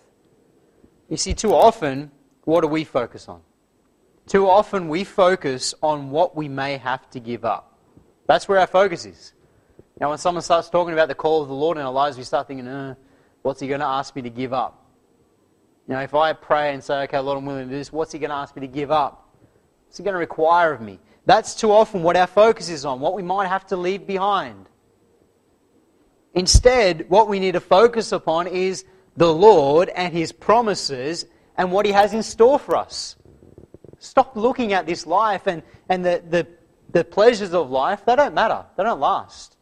You 1.09 1.17
see, 1.17 1.35
too 1.35 1.55
often, 1.55 2.11
what 2.45 2.63
do 2.63 2.69
we 2.69 2.85
focus 2.85 3.29
on? 3.29 3.43
Too 4.27 4.49
often 4.49 4.89
we 4.89 5.05
focus 5.05 5.75
on 5.83 6.11
what 6.11 6.37
we 6.37 6.49
may 6.49 6.77
have 6.77 7.11
to 7.11 7.21
give 7.21 7.45
up. 7.45 7.79
That's 8.27 8.49
where 8.49 8.61
our 8.61 8.67
focus 8.67 9.05
is. 9.05 9.33
Now, 10.01 10.11
when 10.11 10.19
someone 10.19 10.43
starts 10.43 10.71
talking 10.71 10.95
about 10.95 11.09
the 11.09 11.15
call 11.15 11.43
of 11.43 11.49
the 11.49 11.55
Lord 11.55 11.77
in 11.77 11.83
our 11.85 11.93
lives, 11.93 12.17
we 12.17 12.25
start 12.25 12.47
thinking, 12.47 12.67
uh, 12.67 12.95
what's 13.43 13.61
he 13.61 13.69
going 13.69 13.81
to 13.81 13.87
ask 13.87 14.15
me 14.17 14.23
to 14.23 14.31
give 14.31 14.53
up? 14.53 14.87
You 15.87 15.95
know, 15.95 16.01
if 16.01 16.15
I 16.15 16.33
pray 16.33 16.73
and 16.73 16.83
say, 16.83 17.03
okay, 17.03 17.19
Lord, 17.19 17.39
I'm 17.39 17.45
willing 17.45 17.67
to 17.67 17.71
do 17.71 17.77
this, 17.77 17.93
what's 17.93 18.13
he 18.13 18.19
going 18.19 18.31
to 18.31 18.37
ask 18.37 18.55
me 18.55 18.61
to 18.61 18.73
give 18.73 18.91
up? 18.91 19.29
What's 19.85 19.99
he 19.99 20.05
going 20.05 20.15
to 20.15 20.19
require 20.19 20.73
of 20.73 20.81
me? 20.81 21.01
That's 21.27 21.55
too 21.55 21.73
often 21.73 22.03
what 22.03 22.17
our 22.17 22.29
focus 22.29 22.71
is 22.71 22.85
on, 22.85 23.01
what 23.01 23.15
we 23.15 23.23
might 23.23 23.49
have 23.49 23.67
to 23.67 23.77
leave 23.77 24.07
behind. 24.07 24.70
Instead, 26.35 27.09
what 27.09 27.29
we 27.29 27.41
need 27.41 27.53
to 27.53 27.61
focus 27.61 28.13
upon 28.13 28.47
is 28.47 28.85
the 29.17 29.33
Lord 29.33 29.89
and 29.91 30.13
his 30.13 30.33
promises 30.33 31.27
and 31.57 31.73
what 31.73 31.85
he 31.85 31.93
has 31.93 32.15
in 32.15 32.23
store 32.23 32.59
for 32.59 32.77
us. 32.77 33.17
Stop 33.99 34.37
looking 34.37 34.73
at 34.73 34.87
this 34.87 35.07
life 35.07 35.47
and, 35.47 35.63
and 35.89 36.05
the, 36.05 36.23
the, 36.29 36.47
the 36.91 37.05
pleasures 37.05 37.53
of 37.53 37.71
life. 37.71 38.05
They 38.05 38.17
don't 38.17 38.35
matter, 38.35 38.65
they 38.77 38.85
don't 38.85 39.01
last. 39.01 39.57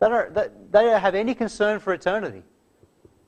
They 0.00 0.08
don't, 0.08 0.34
they, 0.34 0.48
they 0.70 0.82
don't 0.82 1.00
have 1.00 1.14
any 1.14 1.34
concern 1.34 1.78
for 1.78 1.92
eternity. 1.92 2.42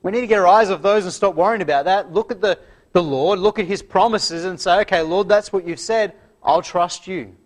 We 0.02 0.10
need 0.10 0.22
to 0.22 0.26
get 0.26 0.40
our 0.40 0.46
eyes 0.46 0.70
off 0.70 0.82
those 0.82 1.04
and 1.04 1.12
stop 1.12 1.34
worrying 1.34 1.62
about 1.62 1.84
that. 1.84 2.12
Look 2.12 2.32
at 2.32 2.40
the, 2.40 2.58
the 2.92 3.02
Lord, 3.02 3.38
look 3.38 3.58
at 3.58 3.66
His 3.66 3.82
promises, 3.82 4.44
and 4.44 4.58
say, 4.58 4.80
okay, 4.80 5.02
Lord, 5.02 5.28
that's 5.28 5.52
what 5.52 5.66
you've 5.66 5.78
said. 5.78 6.14
I'll 6.42 6.62
trust 6.62 7.06
you. 7.06 7.36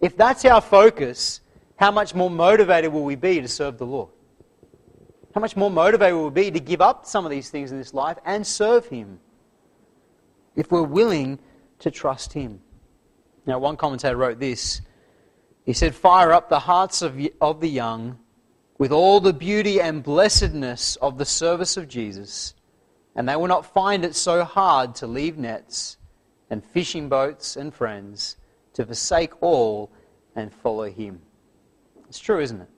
If 0.00 0.16
that's 0.16 0.44
our 0.44 0.60
focus, 0.60 1.40
how 1.76 1.90
much 1.90 2.14
more 2.14 2.30
motivated 2.30 2.92
will 2.92 3.04
we 3.04 3.14
be 3.14 3.40
to 3.40 3.48
serve 3.48 3.78
the 3.78 3.86
Lord? 3.86 4.10
How 5.34 5.40
much 5.40 5.56
more 5.56 5.70
motivated 5.70 6.14
we'll 6.14 6.30
we 6.30 6.44
be 6.44 6.50
to 6.52 6.60
give 6.60 6.80
up 6.80 7.06
some 7.06 7.24
of 7.24 7.30
these 7.30 7.50
things 7.50 7.72
in 7.72 7.78
this 7.78 7.92
life 7.92 8.18
and 8.24 8.46
serve 8.46 8.86
Him? 8.86 9.18
If 10.54 10.70
we're 10.70 10.82
willing 10.82 11.40
to 11.80 11.90
trust 11.90 12.32
Him. 12.32 12.60
Now, 13.44 13.58
one 13.58 13.76
commentator 13.76 14.16
wrote 14.16 14.38
this. 14.38 14.80
He 15.64 15.72
said, 15.72 15.94
Fire 15.94 16.32
up 16.32 16.48
the 16.48 16.60
hearts 16.60 17.02
of, 17.02 17.20
of 17.40 17.60
the 17.60 17.68
young 17.68 18.20
with 18.78 18.92
all 18.92 19.18
the 19.18 19.32
beauty 19.32 19.80
and 19.80 20.04
blessedness 20.04 20.94
of 20.96 21.18
the 21.18 21.24
service 21.24 21.76
of 21.76 21.88
Jesus, 21.88 22.54
and 23.16 23.28
they 23.28 23.34
will 23.34 23.48
not 23.48 23.66
find 23.66 24.04
it 24.04 24.14
so 24.14 24.44
hard 24.44 24.94
to 24.96 25.06
leave 25.08 25.36
nets 25.36 25.96
and 26.48 26.64
fishing 26.64 27.08
boats 27.08 27.56
and 27.56 27.74
friends, 27.74 28.36
to 28.74 28.86
forsake 28.86 29.42
all 29.42 29.90
and 30.36 30.52
follow 30.52 30.88
Him. 30.88 31.22
It's 32.08 32.20
true, 32.20 32.38
isn't 32.38 32.60
it? 32.60 32.68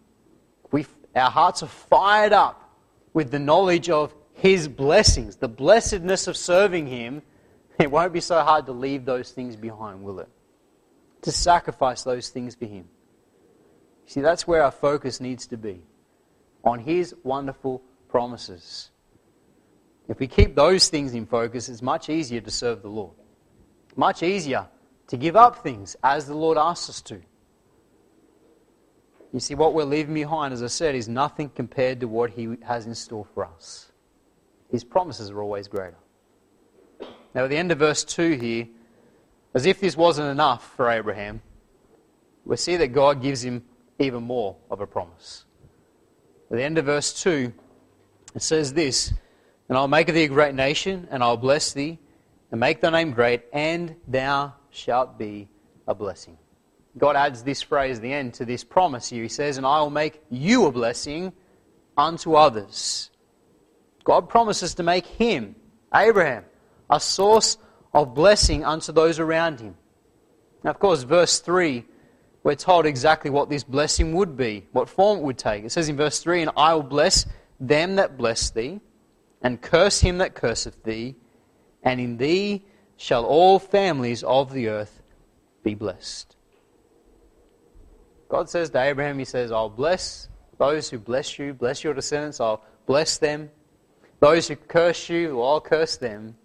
Our 1.17 1.31
hearts 1.31 1.63
are 1.63 1.69
fired 1.69 2.35
up 2.35 2.71
with 3.15 3.31
the 3.31 3.39
knowledge 3.39 3.89
of 3.89 4.15
His 4.35 4.69
blessings, 4.69 5.37
the 5.37 5.49
blessedness 5.49 6.27
of 6.27 6.37
serving 6.37 6.87
Him. 6.87 7.23
It 7.79 7.91
won't 7.91 8.13
be 8.13 8.21
so 8.21 8.41
hard 8.43 8.67
to 8.67 8.73
leave 8.73 9.07
those 9.07 9.33
things 9.33 9.57
behind, 9.57 10.03
will 10.03 10.21
it? 10.21 10.29
To 11.23 11.33
sacrifice 11.33 12.03
those 12.03 12.29
things 12.29 12.55
for 12.55 12.67
Him. 12.67 12.89
See, 14.05 14.21
that's 14.21 14.47
where 14.47 14.63
our 14.63 14.71
focus 14.71 15.19
needs 15.21 15.47
to 15.49 15.57
be 15.57 15.83
on 16.63 16.81
His 16.81 17.15
wonderful 17.23 17.83
promises. 18.09 18.91
If 20.09 20.21
we 20.21 20.27
keep 20.27 20.55
those 20.55 20.89
things 20.89 21.15
in 21.15 21.27
focus, 21.27 21.69
it's 21.69 21.83
much 21.83 22.11
easier 22.11 22.41
to 22.43 22.51
serve 22.51 22.83
the 22.83 22.89
Lord. 22.89 23.15
Much 23.97 24.23
easier 24.23 24.67
to 25.09 25.17
give 25.17 25.35
up 25.35 25.63
things 25.63 25.97
as 26.05 26.27
the 26.27 26.35
Lord 26.35 26.59
asks 26.59 26.91
us 26.91 27.01
to. 27.03 27.23
You 29.33 29.41
see, 29.41 29.55
what 29.55 29.75
we're 29.75 29.85
leaving 29.85 30.15
behind, 30.15 30.55
as 30.55 30.63
I 30.63 30.69
said, 30.69 30.95
is 30.95 31.09
nothing 31.09 31.51
compared 31.51 32.01
to 32.01 32.09
what 32.09 32.31
He 32.31 32.57
has 32.63 32.87
in 32.87 32.95
store 32.95 33.27
for 33.35 33.45
us. 33.45 33.91
His 34.71 34.85
promises 34.85 35.31
are 35.31 35.43
always 35.43 35.69
greater. 35.69 35.99
Now, 37.35 37.45
at 37.45 37.51
the 37.51 37.57
end 37.57 37.71
of 37.71 37.79
verse 37.79 38.03
2 38.05 38.33
here, 38.33 38.69
as 39.55 39.67
if 39.67 39.81
this 39.81 39.97
wasn't 39.97 40.29
enough 40.29 40.75
for 40.77 40.91
Abraham, 40.91 41.43
we 42.45 42.57
see 42.57 42.77
that 42.77 42.89
God 42.89 43.21
gives 43.21 43.45
him 43.45 43.65
even 43.99 44.23
more 44.23 44.57
of 44.71 44.81
a 44.81 44.87
promise. 44.87 45.45
At 46.51 46.57
the 46.57 46.63
end 46.63 46.79
of 46.79 46.87
verse 46.87 47.23
2, 47.23 47.53
it 48.35 48.43
says 48.43 48.73
this 48.73 49.13
And 49.69 49.77
I'll 49.77 49.89
make 49.89 50.07
thee 50.07 50.25
a 50.25 50.29
great 50.29 50.55
nation, 50.55 51.09
and 51.11 51.23
I'll 51.23 51.37
bless 51.37 51.73
thee, 51.73 51.99
and 52.51 52.61
make 52.61 52.81
thy 52.81 52.91
name 52.91 53.11
great, 53.13 53.43
and 53.53 53.97
thou 54.07 54.55
shalt 54.71 55.19
be 55.19 55.49
a 55.89 55.95
blessing. 55.95 56.39
God 56.99 57.17
adds 57.17 57.43
this 57.43 57.63
phrase 57.63 57.97
at 57.97 58.03
the 58.03 58.13
end 58.13 58.35
to 58.35 58.45
this 58.45 58.65
promise 58.65 59.09
here. 59.09 59.23
He 59.23 59.29
says, 59.29 59.59
And 59.59 59.67
I 59.67 59.81
will 59.81 59.91
make 59.91 60.23
you 60.31 60.67
a 60.67 60.73
blessing 60.73 61.33
unto 61.97 62.35
others. 62.35 63.11
God 64.05 64.29
promises 64.29 64.75
to 64.77 64.83
make 64.83 65.07
him, 65.07 65.57
Abraham, 65.95 66.45
a 66.89 67.01
source 67.01 67.59
of 67.93 68.15
blessing 68.15 68.65
unto 68.65 68.93
those 68.93 69.19
around 69.19 69.61
him. 69.61 69.77
Now, 70.63 70.71
of 70.71 70.79
course, 70.79 71.03
verse 71.03 71.41
3 71.41 71.85
we're 72.47 72.55
told 72.55 72.87
exactly 72.87 73.29
what 73.29 73.51
this 73.51 73.65
blessing 73.65 74.15
would 74.15 74.37
be, 74.37 74.69
what 74.71 74.89
form 74.89 75.19
it 75.19 75.25
would 75.25 75.37
take. 75.37 75.65
It 75.65 75.73
says 75.73 75.89
in 75.89 75.97
verse 75.97 76.21
3 76.21 76.43
And 76.43 76.51
I 76.57 76.75
will 76.75 76.85
bless 76.85 77.27
them 77.59 77.97
that 77.97 78.17
bless 78.17 78.51
thee, 78.51 78.81
and 79.43 79.61
curse 79.61 80.01
him 80.01 80.19
that 80.19 80.37
curseth 80.37 80.85
thee, 80.85 81.17
and 81.83 81.99
in 82.01 82.19
thee 82.19 82.65
shall 82.97 83.25
all 83.25 83.59
families 83.59 84.23
of 84.23 84.53
the 84.53 84.69
earth 84.69 85.03
be 85.65 85.75
blessed. 85.75 86.36
God 88.29 88.51
says 88.51 88.71
to 88.71 88.81
Abraham, 88.81 89.19
He 89.19 89.25
says, 89.25 89.53
I'll 89.53 89.69
bless 89.69 90.29
those 90.59 90.89
who 90.91 90.99
bless 90.99 91.39
you, 91.39 91.53
bless 91.53 91.85
your 91.85 91.95
descendants, 91.95 92.41
I'll 92.41 92.63
bless 92.87 93.19
them. 93.19 93.51
Those 94.21 94.49
who 94.49 94.57
curse 94.57 95.09
you, 95.09 95.43
I'll 95.43 95.61
curse 95.61 95.97
them. 95.97 96.37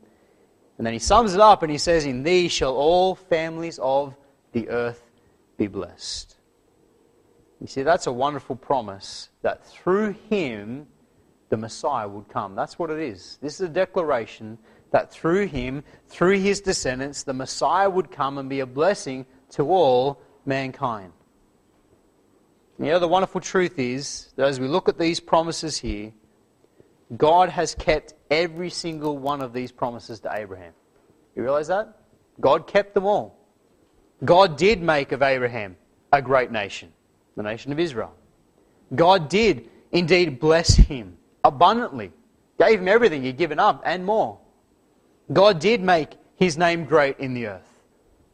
And 0.77 0.85
then 0.85 0.93
he 0.93 0.99
sums 0.99 1.33
it 1.33 1.39
up 1.39 1.63
and 1.63 1.71
he 1.71 1.77
says, 1.77 2.05
In 2.05 2.23
thee 2.23 2.47
shall 2.47 2.75
all 2.75 3.15
families 3.15 3.79
of 3.79 4.15
the 4.51 4.67
earth 4.69 5.01
be 5.57 5.67
blessed. 5.67 6.35
You 7.61 7.67
see, 7.67 7.83
that's 7.83 8.07
a 8.07 8.11
wonderful 8.11 8.55
promise 8.55 9.29
that 9.43 9.65
through 9.65 10.15
him 10.29 10.87
the 11.49 11.57
Messiah 11.57 12.07
would 12.07 12.27
come. 12.29 12.55
That's 12.55 12.79
what 12.79 12.89
it 12.89 12.99
is. 12.99 13.37
This 13.41 13.55
is 13.55 13.61
a 13.61 13.69
declaration 13.69 14.57
that 14.89 15.11
through 15.11 15.47
him, 15.47 15.83
through 16.07 16.39
his 16.39 16.59
descendants, 16.61 17.23
the 17.23 17.33
Messiah 17.33 17.89
would 17.89 18.11
come 18.11 18.37
and 18.37 18.49
be 18.49 18.61
a 18.61 18.65
blessing 18.65 19.25
to 19.51 19.69
all 19.69 20.21
mankind. 20.45 21.13
And 22.81 22.87
you 22.87 22.93
know, 22.93 22.99
the 22.99 23.07
wonderful 23.07 23.41
truth 23.41 23.77
is 23.77 24.29
that 24.37 24.47
as 24.47 24.59
we 24.59 24.67
look 24.67 24.89
at 24.89 24.97
these 24.97 25.19
promises 25.19 25.77
here, 25.77 26.11
God 27.15 27.49
has 27.49 27.75
kept 27.75 28.15
every 28.31 28.71
single 28.71 29.19
one 29.19 29.43
of 29.43 29.53
these 29.53 29.71
promises 29.71 30.19
to 30.21 30.33
Abraham. 30.33 30.73
You 31.35 31.43
realize 31.43 31.67
that? 31.67 31.95
God 32.39 32.65
kept 32.65 32.95
them 32.95 33.05
all. 33.05 33.37
God 34.25 34.57
did 34.57 34.81
make 34.81 35.11
of 35.11 35.21
Abraham 35.21 35.77
a 36.11 36.23
great 36.23 36.51
nation, 36.51 36.91
the 37.35 37.43
nation 37.43 37.71
of 37.71 37.79
Israel. 37.79 38.15
God 38.95 39.29
did 39.29 39.69
indeed 39.91 40.39
bless 40.39 40.73
him 40.73 41.19
abundantly, 41.43 42.11
gave 42.57 42.79
him 42.79 42.87
everything 42.87 43.21
he'd 43.21 43.37
given 43.37 43.59
up 43.59 43.83
and 43.85 44.03
more. 44.03 44.39
God 45.31 45.59
did 45.59 45.81
make 45.81 46.13
his 46.35 46.57
name 46.57 46.85
great 46.85 47.19
in 47.19 47.35
the 47.35 47.45
earth. 47.45 47.79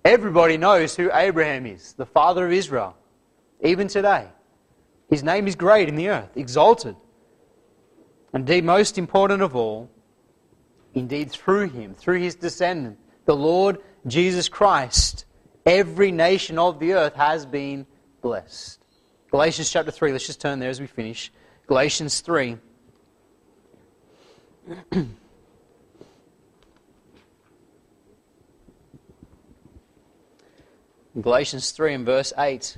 Everybody 0.06 0.56
knows 0.56 0.96
who 0.96 1.12
Abraham 1.14 1.66
is, 1.66 1.92
the 1.98 2.06
father 2.06 2.46
of 2.46 2.54
Israel, 2.54 2.96
even 3.60 3.90
today. 3.90 4.30
His 5.10 5.24
name 5.24 5.48
is 5.48 5.56
great 5.56 5.88
in 5.88 5.96
the 5.96 6.10
earth, 6.10 6.36
exalted. 6.36 6.96
And 8.34 8.42
indeed, 8.42 8.66
most 8.66 8.98
important 8.98 9.42
of 9.42 9.56
all, 9.56 9.90
indeed 10.94 11.32
through 11.32 11.70
him, 11.70 11.94
through 11.94 12.20
his 12.20 12.36
descendant, 12.36 13.00
the 13.26 13.36
Lord 13.36 13.78
Jesus 14.06 14.50
Christ, 14.50 15.26
Every 15.68 16.12
nation 16.14 16.58
of 16.58 16.80
the 16.80 16.94
earth 16.94 17.16
has 17.16 17.46
been 17.46 17.86
blessed. 18.22 18.80
Galatians 19.32 19.70
chapter 19.70 19.92
3, 19.92 20.14
let's 20.14 20.26
just 20.26 20.40
turn 20.40 20.60
there 20.60 20.70
as 20.70 20.80
we 20.80 20.88
finish. 20.88 21.30
Galatians 21.68 22.22
3. 22.22 22.56
Galatians 31.22 31.72
3 31.72 31.96
and 31.96 32.06
verse 32.06 32.32
8 32.38 32.78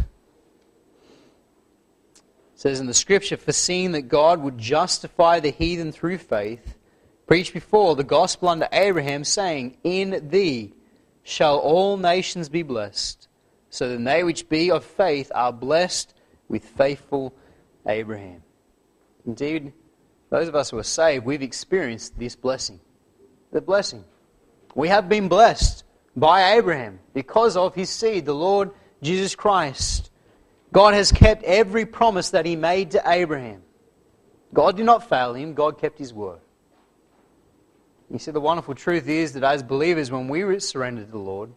says 2.60 2.82
in 2.82 2.88
the 2.88 2.94
scripture, 2.94 3.38
For 3.38 3.54
seeing 3.54 3.94
that 3.94 4.10
God 4.10 4.42
would 4.42 4.58
justify 4.58 5.40
the 5.40 5.50
heathen 5.50 5.94
through 5.94 6.18
faith, 6.18 6.76
preached 7.26 7.54
before 7.54 7.96
the 7.96 8.04
gospel 8.04 8.50
unto 8.50 8.66
Abraham, 8.74 9.24
saying, 9.24 9.78
In 9.86 10.28
thee 10.30 10.74
shall 11.24 11.58
all 11.58 11.96
nations 11.96 12.50
be 12.50 12.62
blessed, 12.62 13.30
so 13.70 13.88
that 13.88 14.04
they 14.04 14.26
which 14.26 14.50
be 14.50 14.72
of 14.72 14.84
faith 14.84 15.32
are 15.34 15.54
blessed 15.54 16.14
with 16.50 16.66
faithful 16.66 17.34
Abraham. 17.88 18.44
Indeed, 19.26 19.72
those 20.30 20.50
of 20.50 20.56
us 20.56 20.70
who 20.70 20.80
are 20.80 20.84
saved, 20.84 21.24
we've 21.24 21.42
experienced 21.42 22.20
this 22.20 22.36
blessing. 22.36 22.82
The 23.54 23.62
blessing. 23.62 24.04
We 24.76 24.90
have 24.90 25.08
been 25.08 25.30
blessed 25.30 25.86
by 26.14 26.56
Abraham 26.56 27.00
because 27.14 27.56
of 27.56 27.74
his 27.74 27.90
seed, 27.90 28.26
the 28.26 28.36
Lord 28.36 28.72
Jesus 29.02 29.34
Christ. 29.34 30.09
God 30.72 30.94
has 30.94 31.12
kept 31.12 31.44
every 31.44 31.86
promise 31.86 32.30
that 32.32 32.46
he 32.46 32.56
made 32.56 32.92
to 32.92 33.02
Abraham. 33.06 33.62
God 34.54 34.78
did 34.78 34.86
not 34.86 35.08
fail 35.10 35.34
him, 35.34 35.54
God 35.54 35.80
kept 35.80 35.98
his 35.98 36.14
word. 36.14 36.40
You 38.12 38.18
see, 38.18 38.32
the 38.32 38.42
wonderful 38.42 38.74
truth 38.74 39.08
is 39.08 39.34
that 39.34 39.44
as 39.44 39.62
believers, 39.62 40.10
when 40.10 40.28
we 40.28 40.60
surrender 40.60 41.04
to 41.04 41.12
the 41.12 41.18
Lord, 41.18 41.52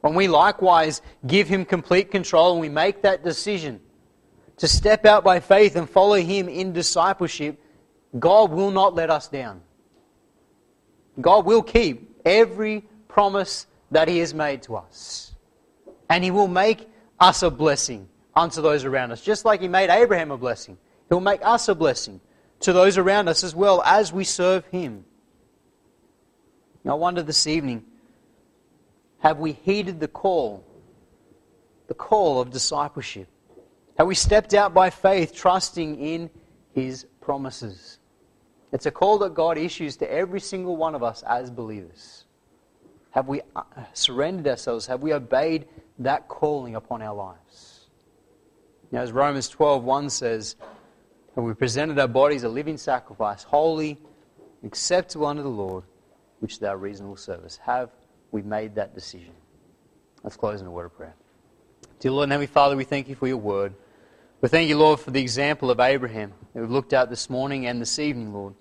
when 0.00 0.14
we 0.14 0.28
likewise 0.28 1.02
give 1.26 1.48
Him 1.48 1.64
complete 1.64 2.10
control 2.10 2.52
and 2.52 2.60
we 2.60 2.68
make 2.68 3.02
that 3.02 3.24
decision 3.24 3.80
to 4.58 4.68
step 4.68 5.04
out 5.04 5.24
by 5.24 5.40
faith 5.40 5.76
and 5.76 5.88
follow 5.88 6.16
Him 6.16 6.48
in 6.48 6.72
discipleship, 6.72 7.58
God 8.18 8.50
will 8.50 8.70
not 8.70 8.94
let 8.94 9.10
us 9.10 9.28
down. 9.28 9.62
God 11.20 11.44
will 11.44 11.62
keep 11.62 12.20
every 12.24 12.84
promise 13.08 13.66
that 13.90 14.08
He 14.08 14.18
has 14.18 14.32
made 14.34 14.62
to 14.64 14.76
us. 14.76 15.34
And 16.08 16.22
He 16.22 16.30
will 16.30 16.48
make 16.48 16.88
us 17.18 17.42
a 17.42 17.50
blessing 17.50 18.08
unto 18.36 18.60
those 18.60 18.84
around 18.84 19.12
us, 19.12 19.20
just 19.20 19.44
like 19.44 19.60
He 19.60 19.68
made 19.68 19.90
Abraham 19.90 20.30
a 20.30 20.36
blessing. 20.36 20.78
He'll 21.08 21.20
make 21.20 21.44
us 21.44 21.68
a 21.68 21.74
blessing 21.74 22.20
to 22.60 22.72
those 22.72 22.98
around 22.98 23.28
us 23.28 23.44
as 23.44 23.54
well 23.54 23.82
as 23.82 24.12
we 24.12 24.24
serve 24.24 24.64
Him. 24.66 25.04
I 26.86 26.94
wonder 26.94 27.22
this 27.22 27.46
evening 27.46 27.84
have 29.20 29.38
we 29.38 29.52
heeded 29.52 30.00
the 30.00 30.08
call, 30.08 30.64
the 31.86 31.94
call 31.94 32.40
of 32.40 32.50
discipleship? 32.50 33.26
Have 33.96 34.06
we 34.06 34.14
stepped 34.14 34.52
out 34.52 34.74
by 34.74 34.90
faith, 34.90 35.34
trusting 35.34 35.98
in 35.98 36.28
His 36.72 37.06
promises? 37.20 37.98
It's 38.70 38.86
a 38.86 38.90
call 38.90 39.18
that 39.18 39.34
God 39.34 39.56
issues 39.56 39.96
to 39.98 40.12
every 40.12 40.40
single 40.40 40.76
one 40.76 40.94
of 40.94 41.02
us 41.02 41.22
as 41.22 41.50
believers. 41.50 42.24
Have 43.12 43.28
we 43.28 43.40
uh, 43.54 43.62
surrendered 43.92 44.48
ourselves? 44.48 44.86
Have 44.86 45.00
we 45.00 45.12
obeyed 45.12 45.68
that 46.00 46.26
calling 46.26 46.74
upon 46.74 47.00
our 47.00 47.14
lives? 47.14 47.73
As 48.94 49.10
Romans 49.10 49.50
12:1 49.50 50.08
says, 50.08 50.54
and 51.34 51.44
we 51.44 51.52
presented 51.52 51.98
our 51.98 52.06
bodies 52.06 52.44
a 52.44 52.48
living 52.48 52.76
sacrifice, 52.76 53.42
holy, 53.42 53.98
acceptable 54.62 55.26
unto 55.26 55.42
the 55.42 55.48
Lord, 55.48 55.82
which 56.38 56.52
is 56.52 56.62
our 56.62 56.76
reasonable 56.76 57.16
service. 57.16 57.56
Have 57.56 57.90
we 58.30 58.42
made 58.42 58.76
that 58.76 58.94
decision? 58.94 59.32
Let's 60.22 60.36
close 60.36 60.60
in 60.60 60.66
a 60.68 60.70
word 60.70 60.86
of 60.86 60.96
prayer. 60.96 61.16
Dear 61.98 62.12
Lord 62.12 62.24
and 62.24 62.32
Heavenly 62.32 62.46
Father, 62.46 62.76
we 62.76 62.84
thank 62.84 63.08
you 63.08 63.16
for 63.16 63.26
your 63.26 63.36
word. 63.36 63.74
We 64.40 64.48
thank 64.48 64.68
you, 64.68 64.78
Lord, 64.78 65.00
for 65.00 65.10
the 65.10 65.20
example 65.20 65.72
of 65.72 65.80
Abraham 65.80 66.32
that 66.52 66.60
we've 66.60 66.70
looked 66.70 66.92
at 66.92 67.10
this 67.10 67.28
morning 67.28 67.66
and 67.66 67.80
this 67.80 67.98
evening, 67.98 68.32
Lord. 68.32 68.54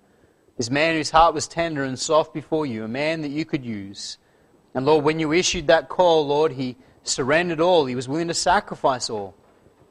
This 0.58 0.72
man 0.72 0.96
whose 0.96 1.12
heart 1.12 1.36
was 1.36 1.48
tender 1.48 1.84
and 1.84 1.98
soft 1.98 2.34
before 2.34 2.66
you, 2.66 2.84
a 2.84 2.88
man 2.88 3.22
that 3.22 3.30
you 3.30 3.46
could 3.46 3.64
use. 3.64 4.18
And 4.74 4.84
Lord, 4.86 5.06
when 5.06 5.20
you 5.20 5.32
issued 5.32 5.68
that 5.68 5.90
call, 5.90 6.26
Lord, 6.26 6.54
he 6.54 6.76
surrendered 7.04 7.60
all. 7.60 7.86
He 7.86 7.96
was 7.96 8.08
willing 8.08 8.30
to 8.30 8.34
sacrifice 8.34 9.12
all 9.12 9.36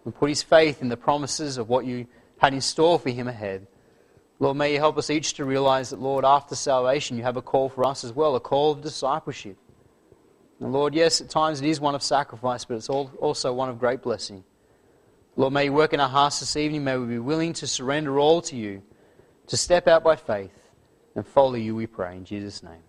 and 0.05 0.15
put 0.15 0.29
his 0.29 0.43
faith 0.43 0.83
in 0.83 0.89
the 0.89 0.97
promises 0.97 1.59
of 1.59 1.69
what 1.69 1.85
you 1.85 2.07
had 2.39 2.55
in 2.55 2.61
store 2.61 2.99
for 2.99 3.11
him 3.11 3.29
ahead. 3.29 3.67
Lord, 4.39 4.57
may 4.57 4.73
you 4.73 4.79
help 4.79 4.99
us 4.99 5.11
each 5.11 5.35
to 5.35 5.45
realize 5.45 5.91
that, 5.91 6.01
Lord, 6.01 6.25
after 6.25 6.57
salvation, 6.57 7.17
you 7.17 7.23
have 7.23 7.37
a 7.37 7.43
call 7.43 7.69
for 7.69 7.85
us 7.85 8.03
as 8.03 8.13
well, 8.13 8.35
a 8.35 8.41
call 8.41 8.73
of 8.73 8.81
discipleship. 8.81 9.57
And 10.59 10.73
Lord, 10.73 10.95
yes, 10.95 11.21
at 11.21 11.29
times 11.29 11.61
it 11.61 11.69
is 11.69 11.81
one 11.81 11.95
of 11.95 12.03
sacrifice, 12.03 12.65
but 12.65 12.75
it's 12.77 12.89
also 12.89 13.53
one 13.53 13.69
of 13.69 13.79
great 13.79 14.03
blessing. 14.03 14.43
Lord, 15.37 15.53
may 15.53 15.67
you 15.67 15.73
work 15.73 15.93
in 15.93 16.01
our 16.01 16.09
hearts 16.09 16.41
this 16.41 16.57
evening. 16.57 16.85
May 16.85 16.97
we 16.97 17.07
be 17.07 17.19
willing 17.19 17.53
to 17.55 17.67
surrender 17.67 18.19
all 18.19 18.43
to 18.43 18.57
you, 18.57 18.83
to 19.47 19.57
step 19.57 19.87
out 19.87 20.03
by 20.03 20.17
faith 20.17 20.51
and 21.15 21.27
follow 21.27 21.55
you, 21.55 21.75
we 21.75 21.87
pray, 21.87 22.17
in 22.17 22.25
Jesus' 22.25 22.63
name. 22.63 22.83